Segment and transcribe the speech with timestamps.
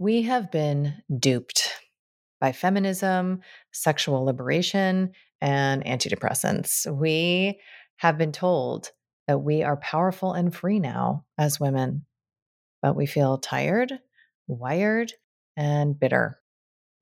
[0.00, 1.68] We have been duped
[2.40, 6.90] by feminism, sexual liberation, and antidepressants.
[6.90, 7.60] We
[7.98, 8.92] have been told
[9.28, 12.06] that we are powerful and free now as women,
[12.80, 13.92] but we feel tired,
[14.46, 15.12] wired,
[15.54, 16.40] and bitter.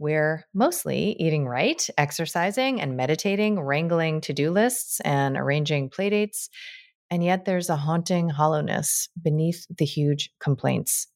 [0.01, 6.49] We're mostly eating right, exercising and meditating, wrangling to do lists, and arranging playdates.
[7.13, 11.07] And yet there's a haunting hollowness beneath the huge complaints.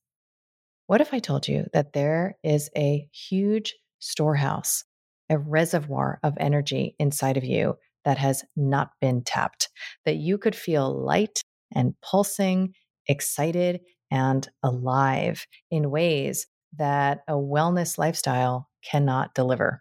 [0.93, 4.85] What if I told you that there is a huge storehouse,
[5.31, 9.71] a reservoir of energy inside of you that has not been tapped,
[10.05, 11.41] that you could feel light
[11.75, 12.75] and pulsing,
[13.07, 19.81] excited and alive in ways that a wellness lifestyle cannot deliver?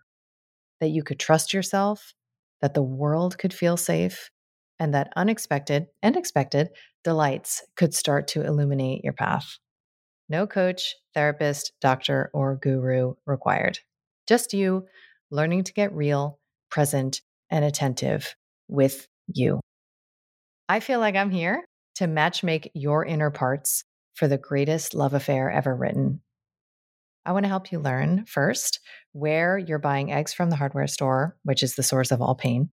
[0.79, 2.13] That you could trust yourself,
[2.61, 4.31] that the world could feel safe,
[4.79, 6.69] and that unexpected and expected
[7.03, 9.57] delights could start to illuminate your path.
[10.31, 13.79] No coach, therapist, doctor, or guru required.
[14.29, 14.85] Just you
[15.29, 17.19] learning to get real, present,
[17.49, 18.33] and attentive
[18.69, 19.59] with you.
[20.69, 23.83] I feel like I'm here to matchmake your inner parts
[24.13, 26.21] for the greatest love affair ever written.
[27.25, 28.79] I want to help you learn first
[29.11, 32.69] where you're buying eggs from the hardware store, which is the source of all pain.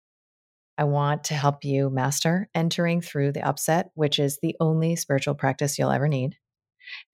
[0.78, 5.34] I want to help you master entering through the upset, which is the only spiritual
[5.34, 6.36] practice you'll ever need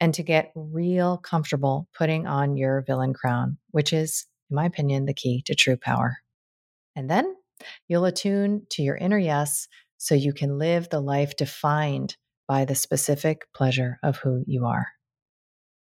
[0.01, 5.07] and to get real comfortable putting on your villain crown, which is, in my opinion,
[5.07, 6.19] the key to true power.
[6.97, 7.35] And then
[7.89, 12.17] you'll attune to your inner yes so you can live the life defined
[12.47, 14.89] by the specific pleasure of who you are.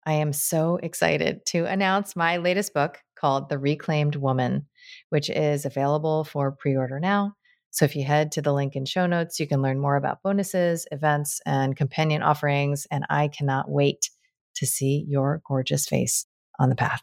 [0.05, 4.67] I am so excited to announce my latest book called The Reclaimed Woman,
[5.09, 7.35] which is available for pre order now.
[7.73, 10.21] So if you head to the link in show notes, you can learn more about
[10.21, 12.85] bonuses, events, and companion offerings.
[12.91, 14.11] And I cannot wait
[14.57, 16.27] to see your gorgeous face
[16.59, 17.01] on the path.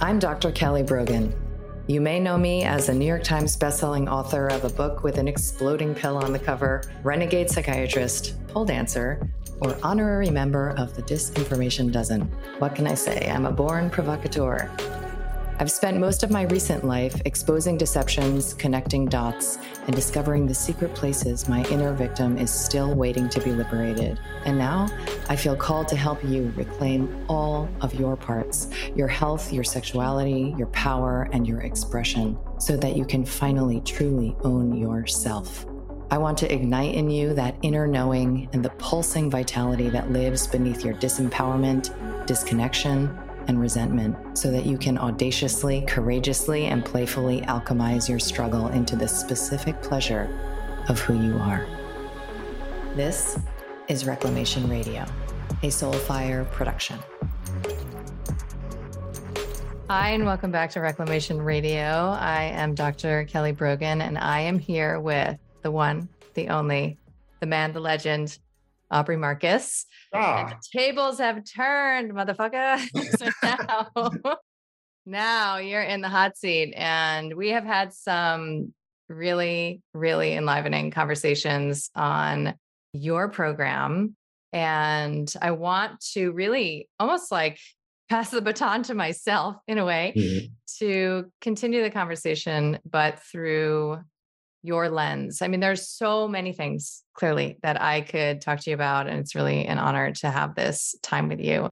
[0.00, 0.52] I'm Dr.
[0.52, 1.34] Kelly Brogan.
[1.88, 5.18] You may know me as a New York Times bestselling author of a book with
[5.18, 9.28] an exploding pill on the cover, renegade psychiatrist, pole dancer,
[9.60, 12.22] or honorary member of the Disinformation Dozen.
[12.58, 13.30] What can I say?
[13.30, 14.70] I'm a born provocateur.
[15.60, 20.94] I've spent most of my recent life exposing deceptions, connecting dots, and discovering the secret
[20.94, 24.18] places my inner victim is still waiting to be liberated.
[24.46, 24.88] And now
[25.28, 30.54] I feel called to help you reclaim all of your parts your health, your sexuality,
[30.56, 35.66] your power, and your expression so that you can finally truly own yourself.
[36.12, 40.44] I want to ignite in you that inner knowing and the pulsing vitality that lives
[40.48, 43.16] beneath your disempowerment, disconnection,
[43.46, 49.06] and resentment so that you can audaciously, courageously, and playfully alchemize your struggle into the
[49.06, 50.28] specific pleasure
[50.88, 51.64] of who you are.
[52.96, 53.38] This
[53.86, 55.02] is Reclamation Radio,
[55.62, 56.98] a Soulfire production.
[59.88, 61.78] Hi, and welcome back to Reclamation Radio.
[62.18, 63.26] I am Dr.
[63.26, 66.98] Kelly Brogan, and I am here with the one, the only,
[67.40, 68.38] the man, the legend,
[68.90, 69.86] Aubrey Marcus.
[70.12, 70.48] Ah.
[70.48, 72.80] the tables have turned, motherfucker.
[73.18, 74.10] so now,
[75.06, 76.74] now you're in the hot seat.
[76.76, 78.74] And we have had some
[79.08, 82.54] really, really enlivening conversations on
[82.92, 84.16] your program.
[84.52, 87.58] And I want to really almost like
[88.08, 90.46] pass the baton to myself in a way mm-hmm.
[90.78, 94.00] to continue the conversation, but through
[94.62, 95.42] your lens?
[95.42, 99.18] I mean, there's so many things clearly that I could talk to you about, and
[99.20, 101.68] it's really an honor to have this time with you.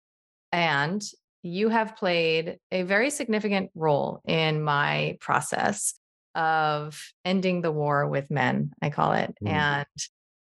[0.53, 1.03] And
[1.43, 5.95] you have played a very significant role in my process
[6.35, 9.51] of ending the war with men, I call it, mm.
[9.51, 9.87] and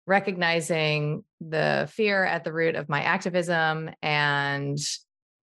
[0.06, 4.78] recognizing the fear at the root of my activism and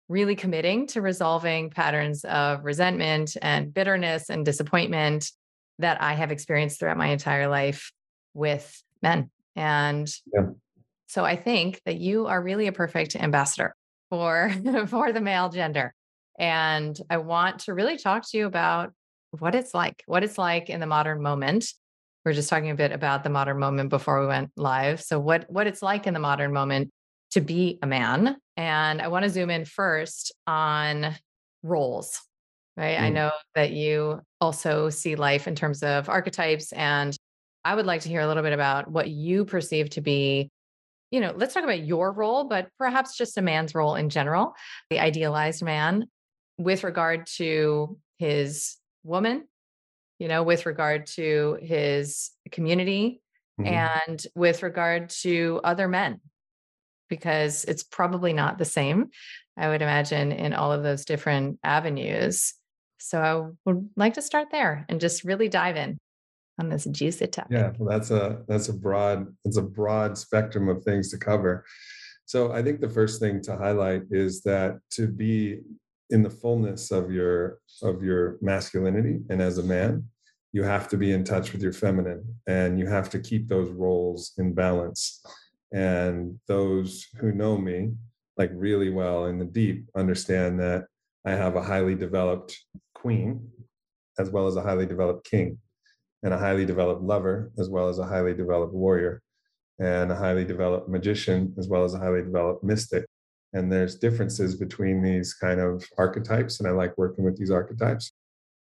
[0.09, 5.31] really committing to resolving patterns of resentment and bitterness and disappointment
[5.79, 7.91] that I have experienced throughout my entire life
[8.33, 9.29] with men.
[9.55, 10.47] And yeah.
[11.07, 13.75] so I think that you are really a perfect ambassador
[14.09, 14.51] for
[14.87, 15.93] for the male gender.
[16.37, 18.93] And I want to really talk to you about
[19.31, 21.65] what it's like, what it's like in the modern moment.
[22.25, 25.01] We are just talking a bit about the modern moment before we went live.
[25.01, 26.91] So what what it's like in the modern moment
[27.31, 28.37] to be a man.
[28.57, 31.15] And I want to zoom in first on
[31.63, 32.19] roles
[32.79, 32.97] right?
[32.97, 33.01] Mm.
[33.01, 36.71] I know that you also see life in terms of archetypes.
[36.71, 37.15] And
[37.65, 40.49] I would like to hear a little bit about what you perceive to be,
[41.11, 44.55] you know, let's talk about your role, but perhaps just a man's role in general,
[44.89, 46.05] the idealized man
[46.57, 49.43] with regard to his woman
[50.19, 53.21] you know, with regard to his community
[53.59, 53.73] mm-hmm.
[53.73, 56.19] and with regard to other men,
[57.09, 59.09] because it's probably not the same,
[59.57, 62.53] I would imagine, in all of those different avenues.
[62.99, 65.97] So I would like to start there and just really dive in
[66.59, 67.51] on this juicy topic.
[67.51, 71.65] Yeah, well, that's a that's a broad it's a broad spectrum of things to cover.
[72.25, 75.61] So I think the first thing to highlight is that to be
[76.09, 80.03] in the fullness of your of your masculinity and as a man
[80.51, 83.69] you have to be in touch with your feminine and you have to keep those
[83.69, 85.23] roles in balance
[85.71, 87.91] and those who know me
[88.37, 90.85] like really well in the deep understand that
[91.25, 92.57] i have a highly developed
[92.93, 93.49] queen
[94.17, 95.57] as well as a highly developed king
[96.23, 99.21] and a highly developed lover as well as a highly developed warrior
[99.79, 103.05] and a highly developed magician as well as a highly developed mystic.
[103.53, 108.11] And there's differences between these kind of archetypes and i like working with these archetypes.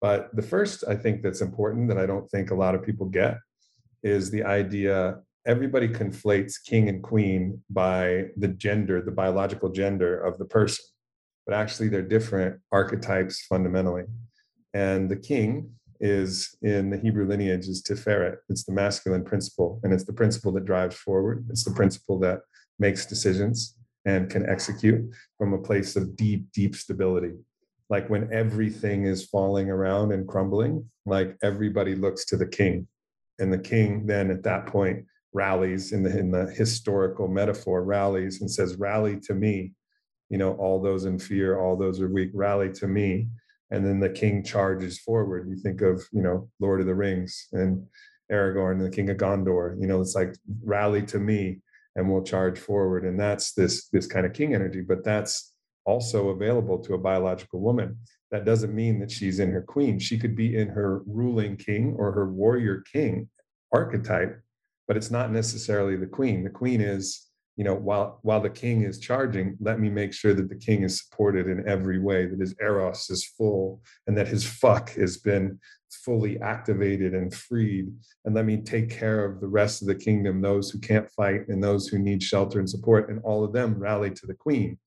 [0.00, 3.06] But the first i think that's important that i don't think a lot of people
[3.06, 3.36] get
[4.02, 10.38] is the idea everybody conflates king and queen by the gender the biological gender of
[10.38, 10.84] the person
[11.48, 14.04] but actually they're different archetypes fundamentally
[14.74, 19.92] and the king is in the hebrew lineage is tiferet it's the masculine principle and
[19.92, 22.42] it's the principle that drives forward it's the principle that
[22.78, 23.74] makes decisions
[24.08, 25.04] and can execute
[25.36, 27.34] from a place of deep, deep stability.
[27.90, 32.86] Like when everything is falling around and crumbling, like everybody looks to the king.
[33.38, 38.40] And the king then at that point rallies in the in the historical metaphor, rallies
[38.40, 39.72] and says, Rally to me.
[40.30, 43.28] You know, all those in fear, all those are weak, rally to me.
[43.70, 45.48] And then the king charges forward.
[45.48, 47.86] You think of, you know, Lord of the Rings and
[48.32, 49.80] Aragorn the King of Gondor.
[49.80, 50.34] You know, it's like
[50.64, 51.60] rally to me
[51.98, 55.52] and we'll charge forward and that's this this kind of king energy but that's
[55.84, 57.98] also available to a biological woman
[58.30, 61.94] that doesn't mean that she's in her queen she could be in her ruling king
[61.98, 63.28] or her warrior king
[63.72, 64.40] archetype
[64.86, 67.26] but it's not necessarily the queen the queen is
[67.58, 70.84] you know while while the king is charging let me make sure that the king
[70.84, 75.18] is supported in every way that his eros is full and that his fuck has
[75.18, 75.58] been
[75.90, 77.86] fully activated and freed.
[78.24, 81.48] And let me take care of the rest of the kingdom those who can't fight
[81.48, 84.78] and those who need shelter and support and all of them rally to the queen.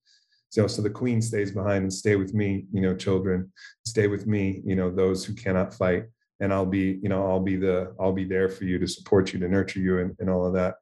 [0.50, 3.52] So so the queen stays behind and stay with me you know children.
[3.86, 6.04] Stay with me you know those who cannot fight.
[6.40, 9.32] And i'll be you know i'll be the i'll be there for you to support
[9.32, 10.74] you to nurture you and, and all of that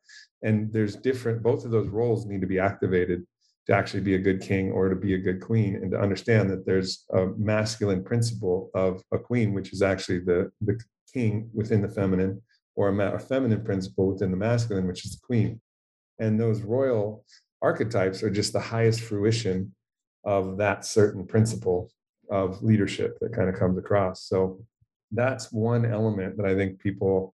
[0.42, 3.26] and there's different both of those roles need to be activated
[3.66, 6.50] to actually be a good king or to be a good queen and to understand
[6.50, 10.78] that there's a masculine principle of a queen which is actually the the
[11.12, 12.40] king within the feminine
[12.76, 15.60] or a, feminine principle within the masculine which is the queen.
[16.19, 17.25] And those royal
[17.60, 19.75] archetypes are just the highest fruition
[20.25, 21.90] of that certain principle
[22.31, 24.22] of leadership that kind of comes across.
[24.22, 24.60] So
[25.12, 27.34] that's one element that i think people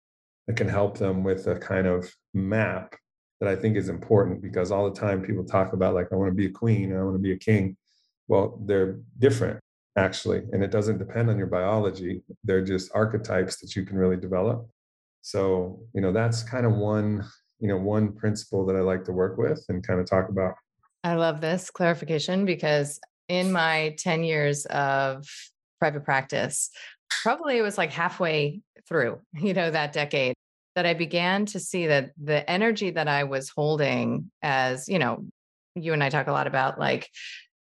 [0.47, 2.95] that can help them with a kind of map
[3.39, 6.29] that I think is important because all the time people talk about like I want
[6.29, 7.75] to be a queen, I want to be a king.
[8.27, 9.59] Well, they're different
[9.97, 12.21] actually, and it doesn't depend on your biology.
[12.43, 14.67] They're just archetypes that you can really develop.
[15.21, 17.25] So, you know, that's kind of one,
[17.59, 20.53] you know, one principle that I like to work with and kind of talk about.
[21.03, 25.27] I love this clarification because in my 10 years of
[25.79, 26.69] private practice,
[27.09, 30.35] probably it was like halfway through, you know, that decade
[30.75, 35.25] that I began to see that the energy that I was holding as, you know,
[35.75, 37.09] you and I talk a lot about like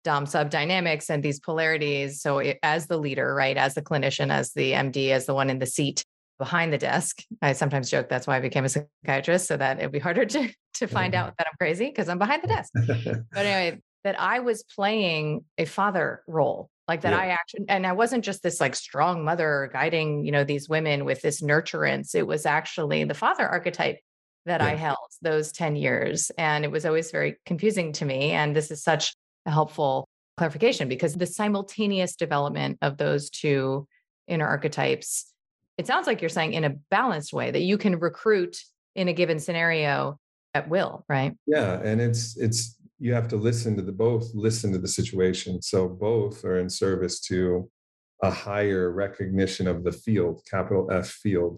[0.05, 2.21] dom sub dynamics and these polarities.
[2.21, 5.50] So it, as the leader, right, as the clinician, as the MD, as the one
[5.50, 6.05] in the seat
[6.38, 9.93] behind the desk, I sometimes joke that's why I became a psychiatrist so that it'd
[9.93, 11.26] be harder to to find mm-hmm.
[11.26, 12.73] out that I'm crazy because I'm behind the desk.
[12.75, 17.18] but anyway, that I was playing a father role like that yeah.
[17.20, 21.04] i actually and i wasn't just this like strong mother guiding you know these women
[21.04, 23.99] with this nurturance it was actually the father archetype
[24.44, 24.66] that yeah.
[24.66, 28.73] i held those 10 years and it was always very confusing to me and this
[28.73, 29.14] is such
[29.47, 33.87] a helpful clarification because the simultaneous development of those two
[34.26, 35.32] inner archetypes
[35.78, 38.59] it sounds like you're saying in a balanced way that you can recruit
[38.97, 40.18] in a given scenario
[40.54, 44.71] at will right yeah and it's it's you have to listen to the both listen
[44.73, 45.62] to the situation.
[45.62, 47.69] So both are in service to
[48.23, 51.57] a higher recognition of the field capital f field.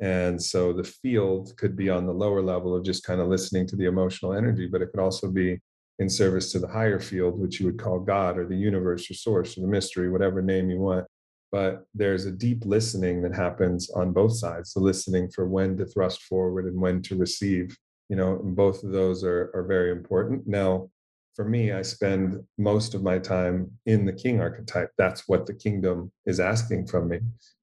[0.00, 3.66] And so the field could be on the lower level of just kind of listening
[3.68, 5.58] to the emotional energy but it could also be
[5.98, 9.14] in service to the higher field which you would call god or the universe or
[9.14, 11.06] source or the mystery whatever name you want.
[11.50, 15.86] But there's a deep listening that happens on both sides the listening for when to
[15.86, 17.74] thrust forward and when to receive
[18.12, 20.46] you know both of those are, are very important.
[20.46, 20.90] Now
[21.34, 24.90] for me i spend most of my time in the king archetype.
[24.98, 27.20] That's what the kingdom is asking from me.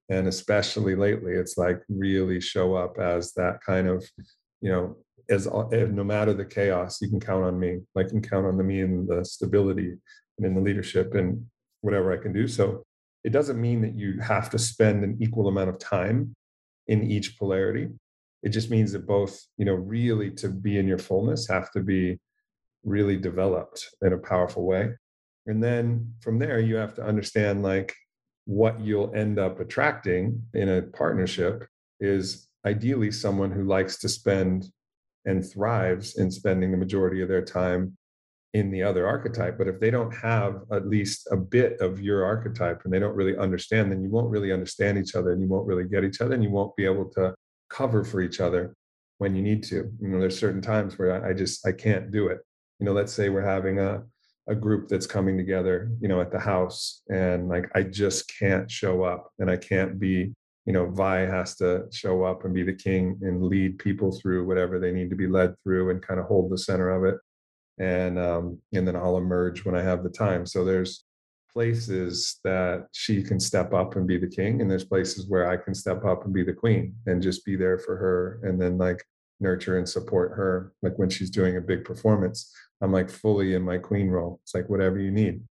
[0.09, 4.03] And especially lately it's like really show up as that kind of
[4.59, 4.97] you know
[5.29, 7.81] as, as no matter the chaos you can count on me.
[7.95, 9.93] I can count on the me and the stability
[10.39, 11.45] and in the leadership and
[11.81, 12.47] whatever i can do.
[12.47, 12.83] So
[13.23, 16.35] it doesn't mean that you have to spend an equal amount of time
[16.87, 17.89] in each polarity
[18.43, 21.81] it just means that both you know really to be in your fullness have to
[21.81, 22.19] be
[22.83, 24.91] really developed in a powerful way
[25.47, 27.93] and then from there you have to understand like
[28.45, 31.67] what you'll end up attracting in a partnership
[31.99, 34.71] is ideally someone who likes to spend
[35.25, 37.95] and thrives in spending the majority of their time
[38.53, 39.57] in the other archetype.
[39.57, 43.15] But if they don't have at least a bit of your archetype and they don't
[43.15, 46.21] really understand, then you won't really understand each other and you won't really get each
[46.21, 47.35] other and you won't be able to
[47.69, 48.75] cover for each other
[49.19, 49.91] when you need to.
[49.99, 52.39] You know, there's certain times where I just I can't do it.
[52.79, 54.03] You know, let's say we're having a
[54.49, 58.69] a group that's coming together, you know, at the house and like I just can't
[58.69, 60.33] show up and I can't be,
[60.65, 64.47] you know, Vi has to show up and be the king and lead people through
[64.47, 67.19] whatever they need to be led through and kind of hold the center of it.
[67.77, 70.47] And um and then I'll emerge when I have the time.
[70.47, 71.05] So there's
[71.53, 75.57] places that she can step up and be the king and there's places where I
[75.57, 78.77] can step up and be the queen and just be there for her and then
[78.77, 79.03] like
[79.39, 83.61] nurture and support her like when she's doing a big performance I'm like fully in
[83.61, 84.39] my queen role.
[84.43, 85.41] It's like whatever you need.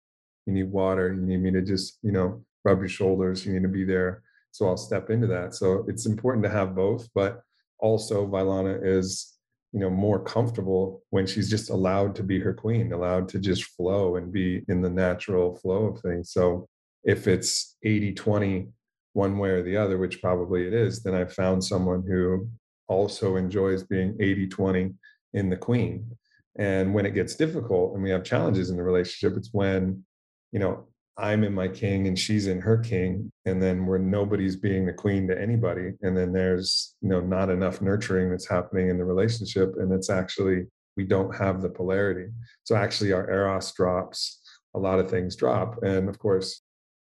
[0.46, 1.12] You need water.
[1.12, 3.44] You need me to just, you know, rub your shoulders.
[3.44, 4.22] You need to be there.
[4.50, 5.54] So I'll step into that.
[5.54, 7.42] So it's important to have both, but
[7.78, 9.37] also Vylana is,
[9.72, 13.64] you know, more comfortable when she's just allowed to be her queen, allowed to just
[13.64, 16.32] flow and be in the natural flow of things.
[16.32, 16.66] So
[17.04, 18.68] if it's 80 20
[19.14, 22.48] one way or the other, which probably it is, then I found someone who
[22.86, 24.94] also enjoys being 80 20
[25.34, 26.16] in the queen
[26.58, 30.04] and when it gets difficult and we have challenges in the relationship, it's when,
[30.50, 30.87] you know,
[31.18, 34.92] I'm in my king and she's in her king, and then where nobody's being the
[34.92, 35.92] queen to anybody.
[36.02, 39.74] And then there's, you know, not enough nurturing that's happening in the relationship.
[39.78, 42.30] And it's actually, we don't have the polarity.
[42.62, 44.40] So actually, our eros drops,
[44.74, 45.82] a lot of things drop.
[45.82, 46.62] And of course,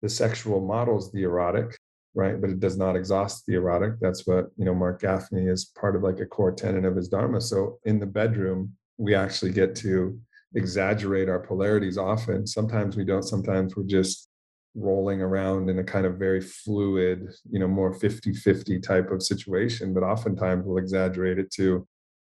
[0.02, 1.78] the sexual models the erotic,
[2.16, 2.40] right?
[2.40, 4.00] But it does not exhaust the erotic.
[4.00, 7.10] That's what, you know, Marc Gafni is part of like a core tenet of his
[7.10, 7.42] Dharma.
[7.42, 10.20] So in the bedroom, we actually get to
[10.56, 12.48] exaggerate our polarities often.
[12.48, 14.30] Sometimes we don't, sometimes we're just
[14.76, 19.24] rolling around in a kind of very fluid, you know, more 50 50 type of
[19.24, 19.94] situation.
[19.94, 21.88] But oftentimes we'll exaggerate it to,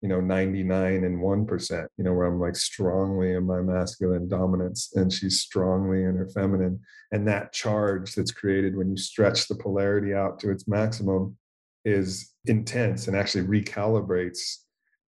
[0.01, 4.93] you know, 99 and 1%, you know, where I'm like strongly in my masculine dominance
[4.95, 6.81] and she's strongly in her feminine.
[7.11, 11.37] And that charge that's created when you stretch the polarity out to its maximum
[11.85, 14.59] is intense and actually recalibrates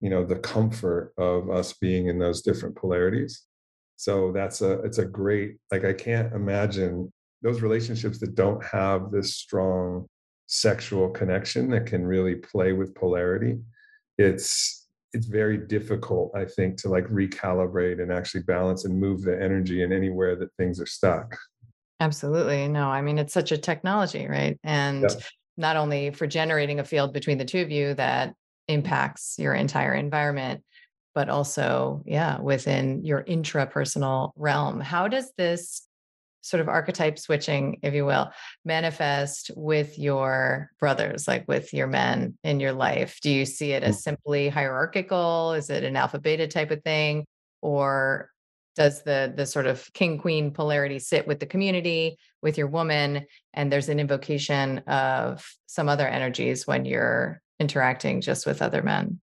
[0.00, 3.42] you know the comfort of us being in those different polarities.
[3.96, 7.12] So that's a it's a great like i can't imagine
[7.42, 10.06] those relationships that don't have this strong
[10.46, 13.58] sexual connection that can really play with polarity.
[14.16, 19.42] It's it's very difficult i think to like recalibrate and actually balance and move the
[19.42, 21.36] energy in anywhere that things are stuck.
[21.98, 22.68] Absolutely.
[22.68, 24.58] No i mean it's such a technology right?
[24.62, 25.16] And yeah.
[25.56, 28.34] not only for generating a field between the two of you that
[28.68, 30.62] impacts your entire environment
[31.14, 34.78] but also yeah within your intrapersonal realm.
[34.80, 35.84] How does this
[36.42, 38.30] sort of archetype switching if you will
[38.64, 43.18] manifest with your brothers like with your men in your life?
[43.20, 44.00] Do you see it as mm.
[44.00, 45.54] simply hierarchical?
[45.54, 47.24] Is it an alpha beta type of thing?
[47.62, 48.30] Or
[48.76, 53.26] does the the sort of king queen polarity sit with the community with your woman
[53.54, 59.20] and there's an invocation of some other energies when you're interacting just with other men?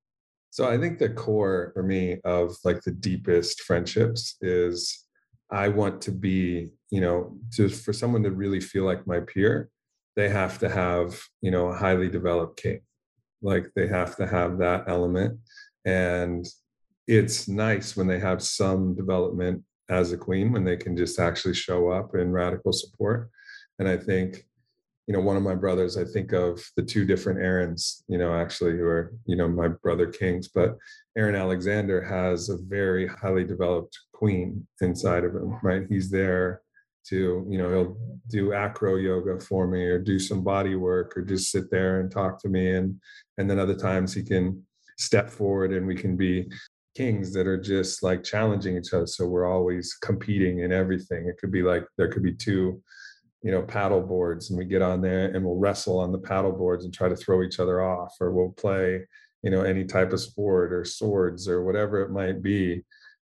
[0.49, 5.05] So I think the core for me of like the deepest friendships is
[5.51, 9.69] I want to be, you know, just for someone to really feel like my peer,
[10.15, 12.79] they have to have, you know, a highly developed king.
[13.41, 15.39] Like they have to have that element.
[15.85, 16.45] And
[17.07, 21.53] it's nice when they have some development as a queen, when they can just actually
[21.53, 23.29] show up in radical support.
[23.77, 24.47] And I think
[25.07, 28.33] you know one of my brothers i think of the two different aarons you know
[28.33, 30.75] actually who are you know my brother kings but
[31.15, 35.83] aaron alexander has a very highly developed queen inside of him right?
[35.89, 36.61] He's there
[37.09, 37.97] to you know he'll
[38.29, 42.09] do acro yoga for me or do some body work or just sit there and
[42.09, 42.75] talk to me.
[42.75, 42.99] And
[43.37, 44.63] and then other times he can
[44.97, 46.49] step forward and we can be
[46.95, 49.05] kings that are just like challenging each other.
[49.05, 51.27] So we're always competing in everything.
[51.27, 52.81] It could be like there could be two
[53.45, 56.51] you know paddle boards and we get on there and we'll wrestle on the paddle
[56.51, 59.05] boards and try to throw each other off or we'll play
[59.43, 62.83] you know any type of sport or swords or whatever it might be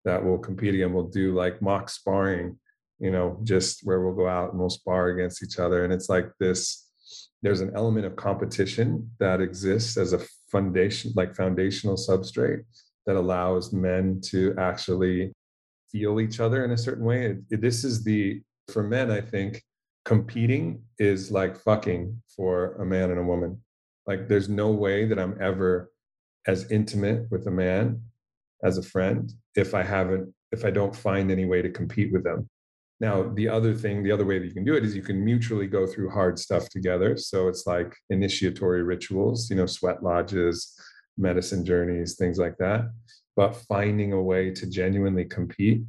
[0.06, 2.58] that we'll compete again we'll do like mock sparring
[3.00, 5.84] you know just where we'll go out and we'll spar against each other.
[5.84, 6.86] And it's like this
[7.44, 12.64] there's an element of competition that exists as a foundation like foundational substrate
[13.06, 15.34] that allows men to actually
[15.92, 17.28] feel each other in a certain way.
[17.28, 19.64] It, it, this is the for men i think
[20.08, 22.02] competing is like fucking
[22.34, 23.62] for a man and a woman
[24.06, 25.92] like there's no way that i'm ever
[26.48, 28.02] as intimate with a man
[28.64, 32.24] as a friend if i haven't if i don't find any way to compete with
[32.24, 32.50] them
[33.00, 35.24] now, the other thing, the other way that you can do it is you can
[35.24, 37.16] mutually go through hard stuff together.
[37.16, 40.76] So it's like initiatory rituals, you know, sweat lodges,
[41.16, 42.90] medicine journeys, things like that.
[43.36, 45.84] But finding a way to genuinely compete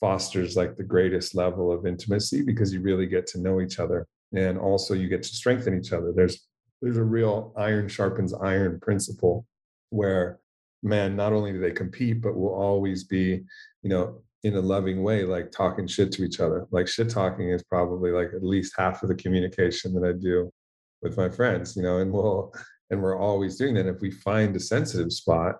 [0.00, 4.06] fosters like the greatest level of intimacy because you really get to know each other
[4.32, 6.12] and also you get to strengthen each other.
[6.14, 6.46] There's
[6.82, 9.46] there's a real iron sharpens iron principle
[9.90, 10.40] where
[10.82, 13.42] man not only do they compete but will always be
[13.82, 16.66] you know in a loving way, like talking shit to each other.
[16.70, 20.52] Like shit talking is probably like at least half of the communication that I do
[21.00, 22.52] with my friends, you know, and we'll
[22.90, 23.86] and we're always doing that.
[23.86, 25.56] If we find a sensitive spot,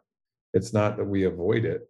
[0.53, 1.88] it's not that we avoid it.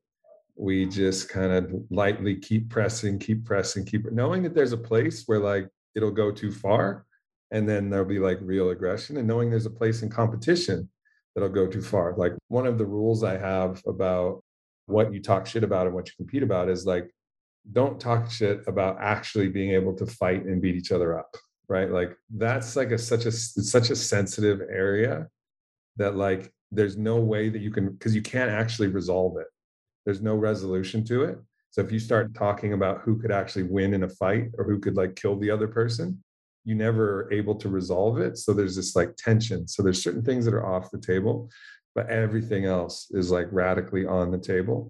[0.56, 5.24] We just kind of lightly keep pressing, keep pressing, keep knowing that there's a place
[5.26, 7.06] where like it'll go too far
[7.50, 10.88] and then there'll be like real aggression and knowing there's a place in competition
[11.34, 12.14] that'll go too far.
[12.16, 14.42] Like one of the rules I have about
[14.86, 17.10] what you talk shit about and what you compete about is like
[17.72, 21.34] don't talk shit about actually being able to fight and beat each other up
[21.68, 25.26] right like that's like a such a such a sensitive area
[25.96, 29.46] that like there's no way that you can because you can't actually resolve it
[30.04, 31.38] there's no resolution to it.
[31.70, 34.78] So if you start talking about who could actually win in a fight or who
[34.78, 36.22] could like kill the other person
[36.66, 38.38] you never are able to resolve it.
[38.38, 39.68] So there's this like tension.
[39.68, 41.50] So there's certain things that are off the table
[41.94, 44.88] but everything else is like radically on the table.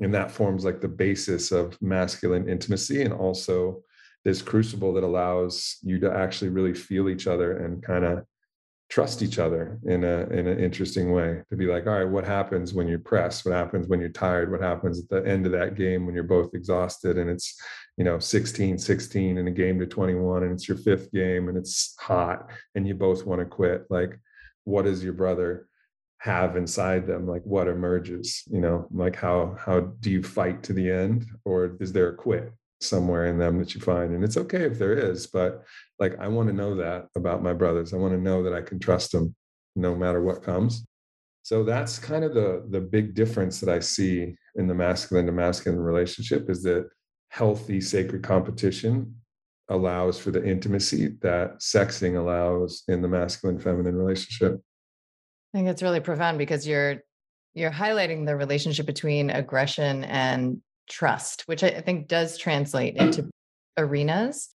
[0.00, 3.82] And that forms like the basis of masculine intimacy and also
[4.24, 8.24] this crucible that allows you to actually really feel each other and kind of
[8.94, 12.24] trust each other in a in an interesting way to be like all right what
[12.24, 13.44] happens when you're pressed?
[13.44, 14.52] What happens when you're tired?
[14.52, 17.60] What happens at the end of that game when you're both exhausted and it's
[17.96, 21.58] you know 16 16 in a game to 21 and it's your fifth game and
[21.58, 23.84] it's hot and you both want to quit?
[23.90, 24.16] Like
[24.62, 25.66] what is your brother
[26.18, 27.26] have inside them?
[27.26, 28.44] Like what emerges?
[28.46, 32.14] You know like how how do you fight to the end or is there a
[32.14, 32.52] quit
[32.84, 35.64] somewhere in them that you find and it's okay if there is but
[35.98, 37.92] like i want to know that about my brothers.
[37.92, 39.34] I want to know that i can trust them
[39.76, 40.86] no matter what comes.
[41.42, 45.32] So that's kind of the the big difference that i see in the masculine to
[45.32, 46.88] masculine relationship is that
[47.28, 49.16] healthy sacred competition
[49.68, 54.60] allows for the intimacy that sexing allows in the masculine feminine relationship.
[55.52, 57.02] I think it's really profound because you're
[57.54, 63.30] you're highlighting the relationship between aggression and trust, which I think does translate into
[63.76, 64.50] arenas.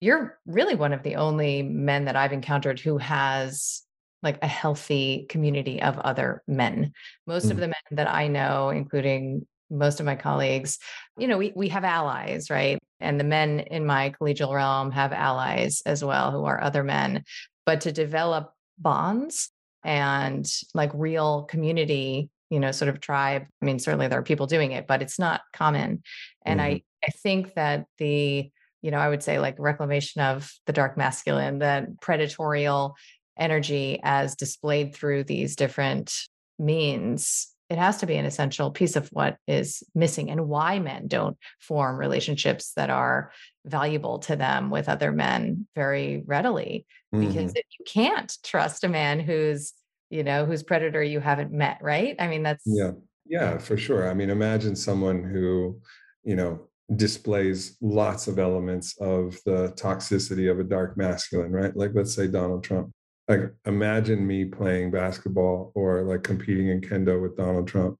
[0.00, 3.82] You're really one of the only men that I've encountered who has
[4.22, 6.92] like a healthy community of other men.
[7.26, 7.52] Most mm.
[7.52, 10.78] of the men that I know, including most of my colleagues,
[11.18, 12.78] you know, we we have allies, right?
[13.00, 17.24] And the men in my collegial realm have allies as well who are other men.
[17.66, 19.50] But to develop bonds
[19.84, 24.46] and like real community you know sort of tribe i mean certainly there are people
[24.46, 26.02] doing it but it's not common
[26.44, 26.74] and mm-hmm.
[26.74, 28.50] i i think that the
[28.82, 32.92] you know i would say like reclamation of the dark masculine that predatorial
[33.38, 36.12] energy as displayed through these different
[36.58, 41.08] means it has to be an essential piece of what is missing and why men
[41.08, 43.32] don't form relationships that are
[43.64, 47.68] valuable to them with other men very readily because mm-hmm.
[47.78, 49.72] you can't trust a man who's
[50.12, 52.90] you know whose predator you haven't met right i mean that's yeah
[53.26, 55.80] yeah for sure i mean imagine someone who
[56.22, 56.60] you know
[56.96, 62.26] displays lots of elements of the toxicity of a dark masculine right like let's say
[62.26, 62.92] donald trump
[63.28, 67.98] like imagine me playing basketball or like competing in kendo with Donald Trump.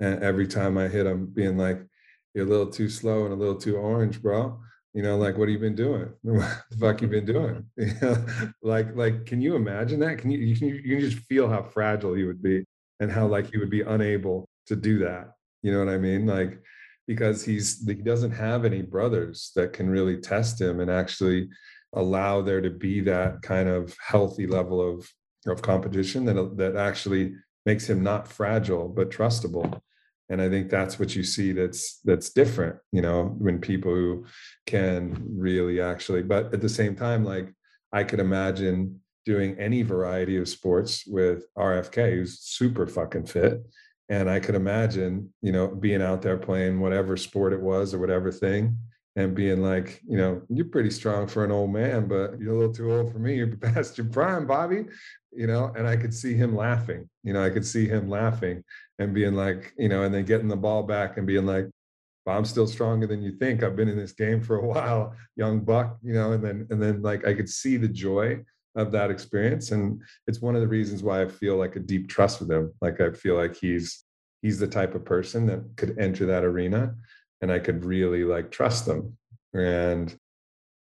[0.00, 1.80] And every time I hit him, being like,
[2.34, 4.60] you're a little too slow and a little too orange, bro.
[4.94, 6.08] You know, like what have you been doing?
[6.22, 7.66] what the fuck you been doing?
[8.62, 10.18] like, like, can you imagine that?
[10.18, 12.64] Can you you can, you can just feel how fragile he would be
[13.00, 15.32] and how like he would be unable to do that.
[15.62, 16.26] You know what I mean?
[16.26, 16.60] Like,
[17.06, 21.48] because he's he doesn't have any brothers that can really test him and actually
[21.94, 25.08] allow there to be that kind of healthy level of
[25.46, 27.34] of competition that that actually
[27.66, 29.80] makes him not fragile but trustable
[30.30, 34.24] and i think that's what you see that's that's different you know when people who
[34.66, 37.52] can really actually but at the same time like
[37.92, 43.62] i could imagine doing any variety of sports with rfk who's super fucking fit
[44.08, 47.98] and i could imagine you know being out there playing whatever sport it was or
[47.98, 48.76] whatever thing
[49.16, 52.58] and being like, you know, you're pretty strong for an old man, but you're a
[52.58, 53.36] little too old for me.
[53.36, 54.86] You're past your prime, Bobby.
[55.32, 57.08] You know, and I could see him laughing.
[57.22, 58.62] You know, I could see him laughing
[58.98, 61.68] and being like, you know, and then getting the ball back and being like,
[62.24, 63.62] well, I'm still stronger than you think.
[63.62, 66.82] I've been in this game for a while, young buck, you know, and then and
[66.82, 68.44] then like I could see the joy
[68.76, 69.70] of that experience.
[69.70, 72.72] And it's one of the reasons why I feel like a deep trust with him.
[72.80, 74.04] Like I feel like he's
[74.42, 76.94] he's the type of person that could enter that arena
[77.40, 79.16] and I could really like trust them.
[79.54, 80.14] And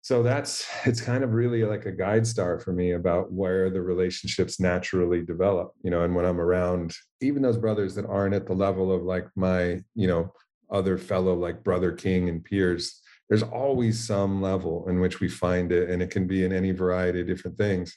[0.08, 3.82] so that's it's kind of really like a guide star for me about where the
[3.82, 8.48] relationships naturally develop you know and when i'm around even those brothers that aren't at
[8.48, 10.32] the level of like my you know
[10.72, 15.74] other fellow like brother king and peers there's always some level in which we find
[15.74, 17.94] it and it can be in any variety of different things.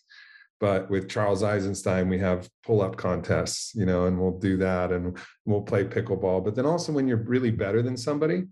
[0.58, 5.16] But with charles eisenstein we have pull-up contests you know and we'll do that and
[5.46, 6.44] we'll play pickleball.
[6.44, 8.44] But then also when you're really better than somebody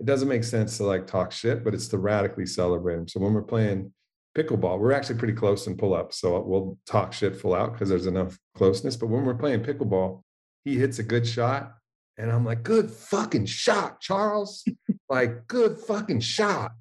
[0.00, 3.20] it doesn't make sense to like talk shit but it's to radically celebrate them so
[3.20, 3.92] when we're playing
[4.36, 8.06] pickleball we're actually pretty close in pull-up so we'll talk shit full out because there's
[8.06, 10.22] enough closeness but when we're playing pickleball
[10.64, 11.74] he hits a good shot
[12.16, 14.64] and I'm like, good fucking shot, Charles.
[15.08, 16.72] like, good fucking shot.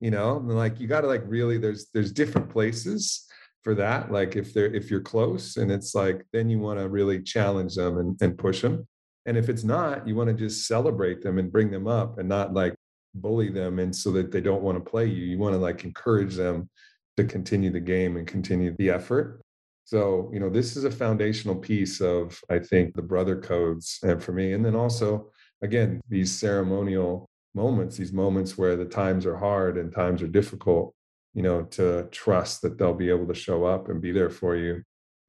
[0.00, 3.26] You know, and like you got to like really, there's there's different places
[3.64, 4.12] for that.
[4.12, 7.74] Like if they're if you're close and it's like, then you want to really challenge
[7.74, 8.86] them and, and push them.
[9.28, 12.26] And if it's not, you want to just celebrate them and bring them up and
[12.26, 12.74] not like
[13.14, 15.26] bully them and so that they don't want to play you.
[15.26, 16.70] You want to like encourage them
[17.18, 19.42] to continue the game and continue the effort.
[19.84, 24.22] So, you know, this is a foundational piece of, I think, the brother codes and
[24.22, 24.54] for me.
[24.54, 29.92] And then also, again, these ceremonial moments, these moments where the times are hard and
[29.92, 30.94] times are difficult,
[31.34, 34.56] you know, to trust that they'll be able to show up and be there for
[34.56, 34.82] you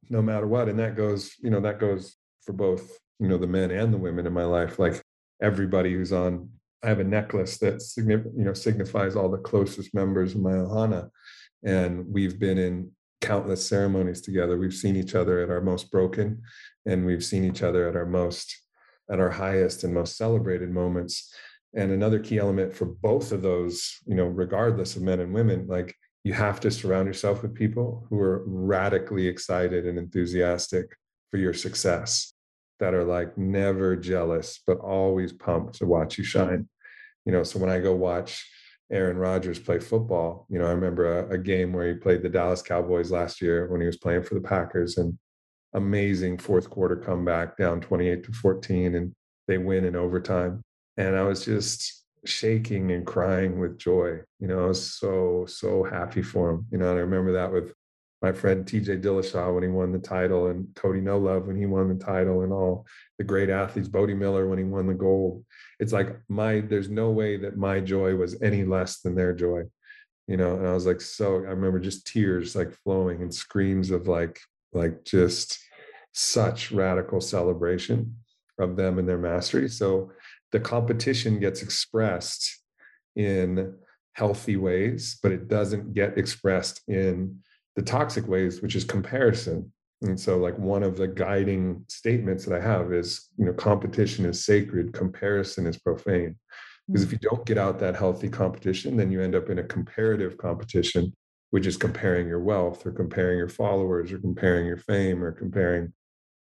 [0.09, 0.69] no matter what.
[0.69, 3.97] And that goes, you know, that goes for both, you know, the men and the
[3.97, 4.79] women in my life.
[4.79, 5.01] Like
[5.41, 6.49] everybody who's on,
[6.83, 11.09] I have a necklace that you know signifies all the closest members of my ohana.
[11.63, 14.57] And we've been in countless ceremonies together.
[14.57, 16.41] We've seen each other at our most broken,
[16.85, 18.55] and we've seen each other at our most,
[19.11, 21.33] at our highest and most celebrated moments.
[21.75, 25.67] And another key element for both of those, you know, regardless of men and women,
[25.67, 30.95] like you have to surround yourself with people who are radically excited and enthusiastic
[31.29, 32.33] for your success,
[32.79, 36.67] that are like never jealous, but always pumped to watch you shine.
[37.25, 38.45] You know, so when I go watch
[38.91, 40.47] Aaron Rodgers play football.
[40.49, 43.67] You know, I remember a, a, game where he played the Dallas Cowboys last year
[43.67, 45.17] when he was playing for the Packers and
[45.73, 49.13] amazing fourth quarter comeback down 28 to 14 and
[49.47, 50.61] they win in overtime.
[50.97, 54.19] And I was just shaking and crying with joy.
[54.39, 56.65] You know, I was so, so happy for him.
[56.71, 57.73] You know, and I remember that with
[58.21, 61.65] my friend TJ Dillashaw when he won the title and Cody No Love when he
[61.65, 62.85] won the title and all
[63.17, 65.45] the great athletes, Bode Miller when he won the gold.
[65.79, 69.63] It's like my there's no way that my joy was any less than their joy.
[70.27, 73.89] You know, and I was like so I remember just tears like flowing and screams
[73.89, 74.39] of like
[74.73, 75.57] like just
[76.11, 78.15] such radical celebration
[78.59, 79.69] of them and their mastery.
[79.69, 80.11] So
[80.51, 82.59] the competition gets expressed
[83.15, 83.75] in
[84.13, 87.39] healthy ways, but it doesn't get expressed in
[87.79, 89.71] the toxic ways, which is comparison.
[90.01, 94.25] And so, like, one of the guiding statements that I have is, you know, competition
[94.25, 96.35] is sacred, comparison is profane.
[96.87, 97.13] Because if mm.
[97.13, 101.15] you don't get out that healthy competition, then you end up in a comparative competition,
[101.51, 105.93] which is comparing your wealth or comparing your followers or comparing your fame or comparing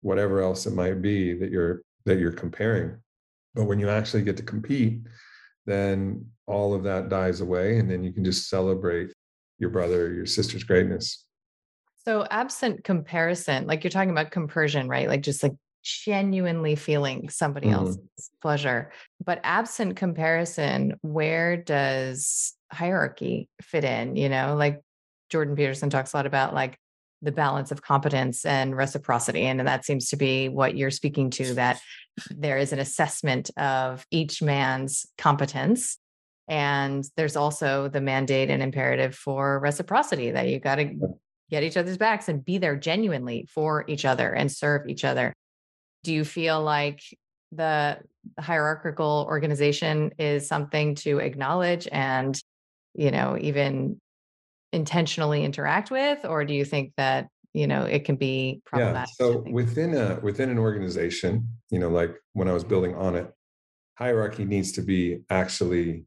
[0.01, 2.97] whatever else it might be that you're that you're comparing.
[3.55, 4.99] But when you actually get to compete,
[5.65, 9.13] then all of that dies away and then you can just celebrate
[9.61, 11.23] your brother your sister's greatness.
[12.03, 15.07] So, absent comparison, like you're talking about compersion, right?
[15.07, 17.75] Like just like genuinely feeling somebody mm-hmm.
[17.75, 18.91] else's pleasure.
[19.23, 24.15] But absent comparison, where does hierarchy fit in?
[24.15, 24.81] You know, like
[25.29, 26.77] Jordan Peterson talks a lot about like
[27.21, 29.43] the balance of competence and reciprocity.
[29.43, 31.79] And that seems to be what you're speaking to that
[32.31, 35.99] there is an assessment of each man's competence
[36.51, 40.99] and there's also the mandate and imperative for reciprocity that you got to
[41.49, 45.33] get each other's backs and be there genuinely for each other and serve each other.
[46.03, 46.99] Do you feel like
[47.53, 47.99] the
[48.37, 52.37] hierarchical organization is something to acknowledge and,
[52.95, 54.01] you know, even
[54.73, 56.25] intentionally interact with?
[56.25, 60.17] Or do you think that you know it can be problematic yeah, so within a
[60.21, 63.29] within an organization you know like when i was building Onnit
[63.95, 66.05] hierarchy needs to be actually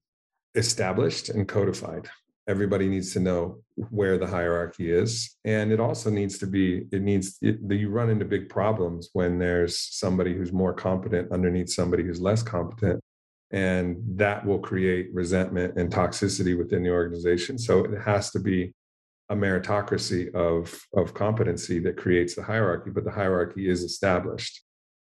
[0.55, 2.09] established and codified.
[2.47, 7.01] Everybody needs to know where the hierarchy is and it also needs to be it
[7.01, 12.03] needs it, you run into big problems when there's somebody who's more competent underneath somebody
[12.03, 13.01] who's less competent
[13.51, 17.57] and that will create resentment and toxicity within the organization.
[17.57, 18.75] So it has to be
[19.31, 24.63] a meritocracy of of competency that creates the hierarchy but the hierarchy is established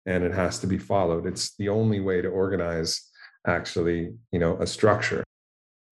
[0.06, 1.26] and it has to be followed.
[1.26, 3.10] It's the only way to organize
[3.48, 5.23] actually you know a structure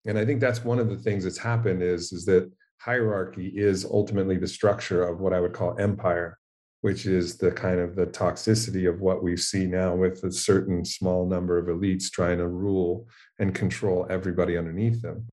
[0.10, 3.86] and i think that's one of the things that's happened is is that hierarchy is
[3.86, 6.38] ultimately the structure of what i would call empire
[6.82, 10.86] which is the kind of the toxicity of what we see now with a certain
[10.86, 13.08] small number of elites trying to rule
[13.40, 15.28] and control everybody underneath them.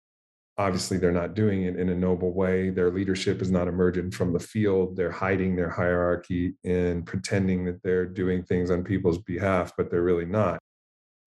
[0.58, 2.70] Obviously they're not doing it in a noble way.
[2.70, 4.96] Their leadership is not emergent from the field.
[4.96, 10.02] They're hiding their hierarchy and pretending that they're doing things on people's behalf but they're
[10.02, 10.58] really not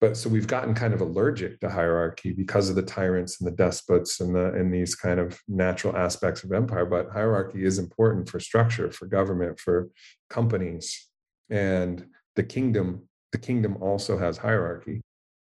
[0.00, 3.56] but so we've gotten kind of allergic to hierarchy because of the tyrants and the
[3.56, 6.86] despots and the and these kind of natural aspects of empire.
[6.86, 9.90] But hierarchy is important for structure for government for
[10.30, 11.08] companies.
[11.50, 15.02] And the kingdom the kingdom also has hierarchy.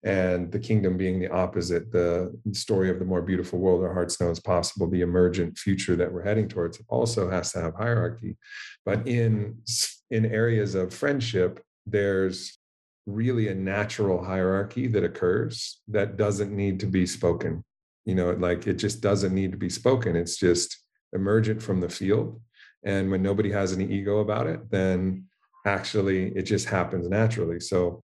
[0.03, 4.19] And the kingdom being the opposite the story of the more beautiful world our hearts
[4.19, 8.37] know is possible the emergent future that we're heading towards also has to have hierarchy.
[8.85, 9.61] But in
[10.09, 12.57] in areas of friendship there's
[13.05, 17.63] really a natural hierarchy that occurs that doesn't need to be spoken.
[18.05, 20.15] You know like it just doesn't need to be spoken.
[20.15, 20.77] It's just
[21.13, 22.41] emergent from the field.
[22.83, 25.25] And when nobody has any ego about it then
[25.65, 27.59] actually it just happens naturally.
[27.59, 28.01] So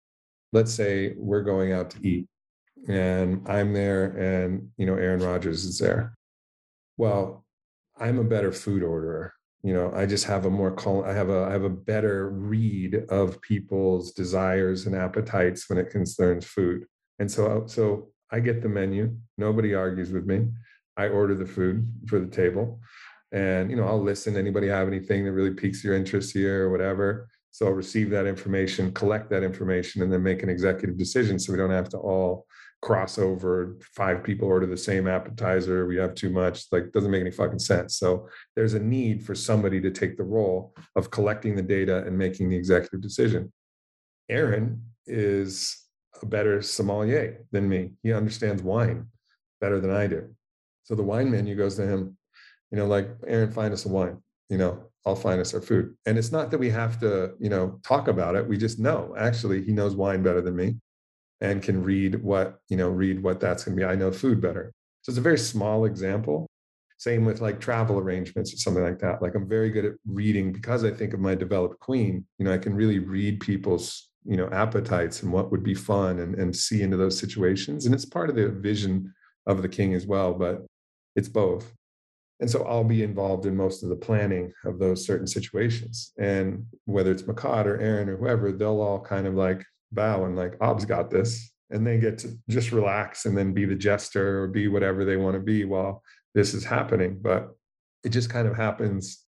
[0.52, 2.26] let's say we're going out to eat
[2.88, 6.14] and i'm there and you know aaron rodgers is there.
[6.96, 7.44] Well
[7.98, 11.28] i'm a better food orderer you know i just have a more call i have
[11.28, 16.86] a i have a better read of people's desires and appetites when it concerns food.
[17.18, 19.16] And so uh, so i get the menu.
[19.36, 20.48] Nobody argues with me.
[20.96, 22.80] I order the food for the table.
[23.32, 24.36] And you know i'll listen.
[24.36, 27.28] Anybody have anything that really piques your interest here or whatever?
[27.50, 31.52] So i'll receive that information collect that information and then make an executive decision so
[31.52, 32.46] we don't have to all
[32.82, 37.30] crossover five people order the same appetizer we have too much like doesn't make any
[37.30, 37.96] fucking sense.
[37.98, 42.16] So there's a need for somebody to take the role of collecting the data and
[42.16, 43.52] making the executive decision.
[44.30, 45.76] Aaron is
[46.22, 47.92] a better sommelier than me.
[48.02, 49.06] He understands wine
[49.60, 50.34] better than i do.
[50.84, 52.16] So the wine menu goes to him
[52.70, 54.16] you know like aaron find us a wine
[54.48, 55.94] you know i'll find us our food.
[56.06, 59.14] And it's not that we have to you know talk about it we just know.
[59.18, 60.76] Actually he knows wine better than me
[61.40, 63.86] and can read what you know read what that's going to be.
[63.86, 64.72] I know food better.
[65.02, 66.46] So it's a very small example.
[66.98, 69.22] Same with like travel arrangements or something like that.
[69.22, 72.26] Like i'm very good at reading because i think of my developed queen.
[72.38, 76.18] You know i can really read people's you know appetites and what would be fun
[76.18, 77.86] and, and see into those situations.
[77.86, 79.14] And it's part of the vision
[79.46, 80.66] of the king as well but
[81.16, 81.72] it's both.
[82.40, 86.12] And so i'll be involved in most of the planning of those certain situations.
[86.18, 90.36] And whether it's Makad or aaron or whoever they'll all kind of like bow and
[90.36, 91.50] like Ob's got this.
[91.72, 95.16] And they get to just relax and then be the jester or be whatever they
[95.16, 96.02] want to be while
[96.34, 97.18] this is happening.
[97.20, 97.50] But
[98.02, 99.24] it just kind of happens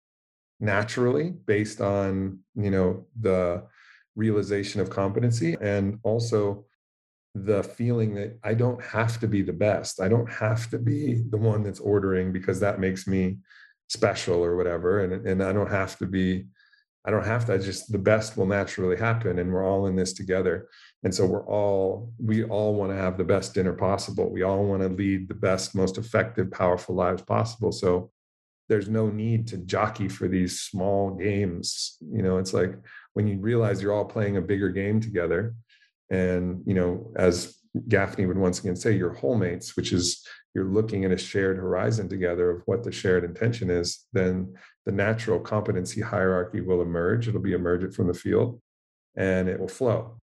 [0.61, 3.65] naturally based on, you know, the
[4.17, 6.67] realization of competency and also
[7.35, 10.01] the feeling that I don't have to be the best.
[10.01, 13.39] I don't have to be the one that's ordering because that makes me
[13.89, 15.05] special or whatever.
[15.05, 16.47] And, and I don't have to be
[17.07, 17.55] I don't have to.
[17.55, 20.69] I just the best will naturally happen, and we're all in this together.
[21.05, 24.31] And so we're all we all want to have the best dinner possible.
[24.31, 27.71] We all want to lead the best, most effective, powerful lives possible.
[27.71, 28.11] So
[28.69, 31.97] there's no need to jockey for these small games.
[32.01, 32.75] You know, it's like
[33.13, 35.55] when you realize you're all playing a bigger game together,
[36.11, 37.57] and you know, as
[37.89, 42.09] Gafni would once again say, you're wholemates, which is you're looking at a shared horizon
[42.09, 44.55] together of what the shared intention is, then
[44.87, 47.29] the natural competency hierarchy will emerge.
[47.29, 48.61] It'll be emergent from the field
[49.17, 50.21] and it will flow.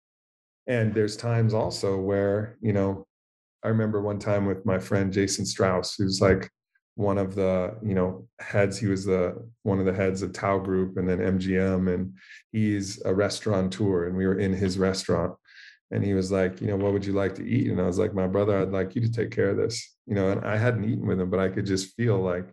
[0.66, 3.04] And there's times also where, you know,
[3.64, 6.48] I remember one time with my friend Jason Strauss, who's like
[6.94, 8.78] one of the, you know, heads.
[8.78, 12.14] He was the one of the heads of Tao Group and then MGM, and
[12.52, 14.06] he's a restaurateur.
[14.06, 15.34] And we were in his restaurant
[15.90, 17.70] and he was like, you know, what would you like to eat?
[17.70, 20.14] And I was like, my brother, I'd like you to take care of this, you
[20.14, 20.30] know.
[20.30, 22.48] And I hadn't eaten with him, but I could just feel like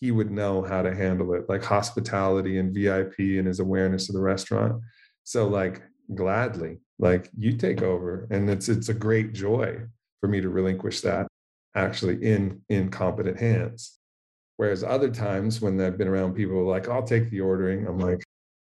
[0.00, 4.14] he would know how to handle it, like hospitality and VIP and his awareness of
[4.14, 4.82] the restaurant.
[5.24, 5.82] So, like,
[6.14, 9.78] gladly, like you take over, and it's it's a great joy
[10.20, 11.26] for me to relinquish that
[11.74, 13.98] actually in in competent hands.
[14.56, 18.22] Whereas other times when I've been around people like, I'll take the ordering, I'm like,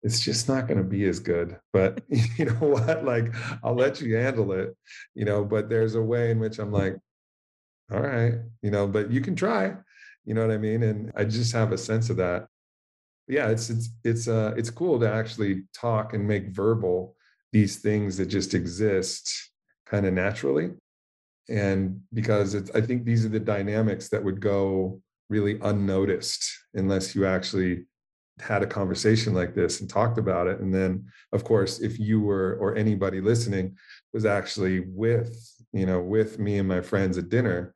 [0.04, 1.58] it's just not going to be as good.
[1.74, 3.04] But you know what?
[3.04, 4.76] Like i'll let you handle it
[5.14, 6.96] you know but there's a way in which i'm like
[7.92, 9.74] all right you know but you can try
[10.26, 10.84] you know what i mean?
[10.84, 12.48] And i just have a sense of that.
[13.28, 17.16] Yeah it's it's it's uh it's cool to actually talk and make verbal
[17.52, 19.52] these things that just exist
[19.86, 20.72] kind of naturally.
[21.48, 27.16] And because it's i think these are the dynamics that would go really unnoticed unless
[27.16, 27.86] you actually
[28.40, 30.60] had a conversation like this and talked about it.
[30.60, 33.78] And then of course if you were or anybody listening
[34.14, 35.38] was actually with
[35.72, 37.75] you know with me and my friends at dinner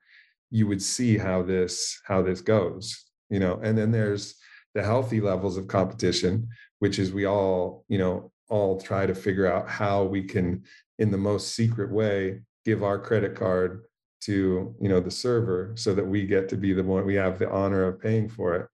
[0.51, 3.59] you would see how this how this goes you know?
[3.63, 4.35] And then there's
[4.73, 6.47] the healthy levels of competition
[6.79, 10.63] which is we all you know all try to figure out how we can
[10.97, 13.83] in the most secret way give our credit card
[14.21, 17.39] to you know the server so that we get to be the one we have
[17.39, 18.67] the honor of paying for it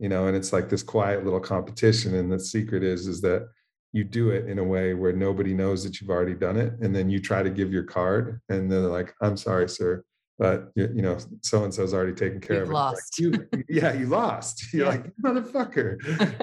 [0.00, 0.28] you know?
[0.28, 3.48] And it's like this quiet little competition and the secret is is that
[3.92, 6.94] you do it in a way where nobody knows that you've already done it and
[6.94, 10.04] then you try to give your card and they're like i'm sorry sir
[10.38, 13.20] but you, you know so and so's already taken care We've of lost.
[13.20, 14.64] Like, you, yeah you lost.
[14.72, 14.90] You're Yeah.
[14.92, 15.96] like motherfucker.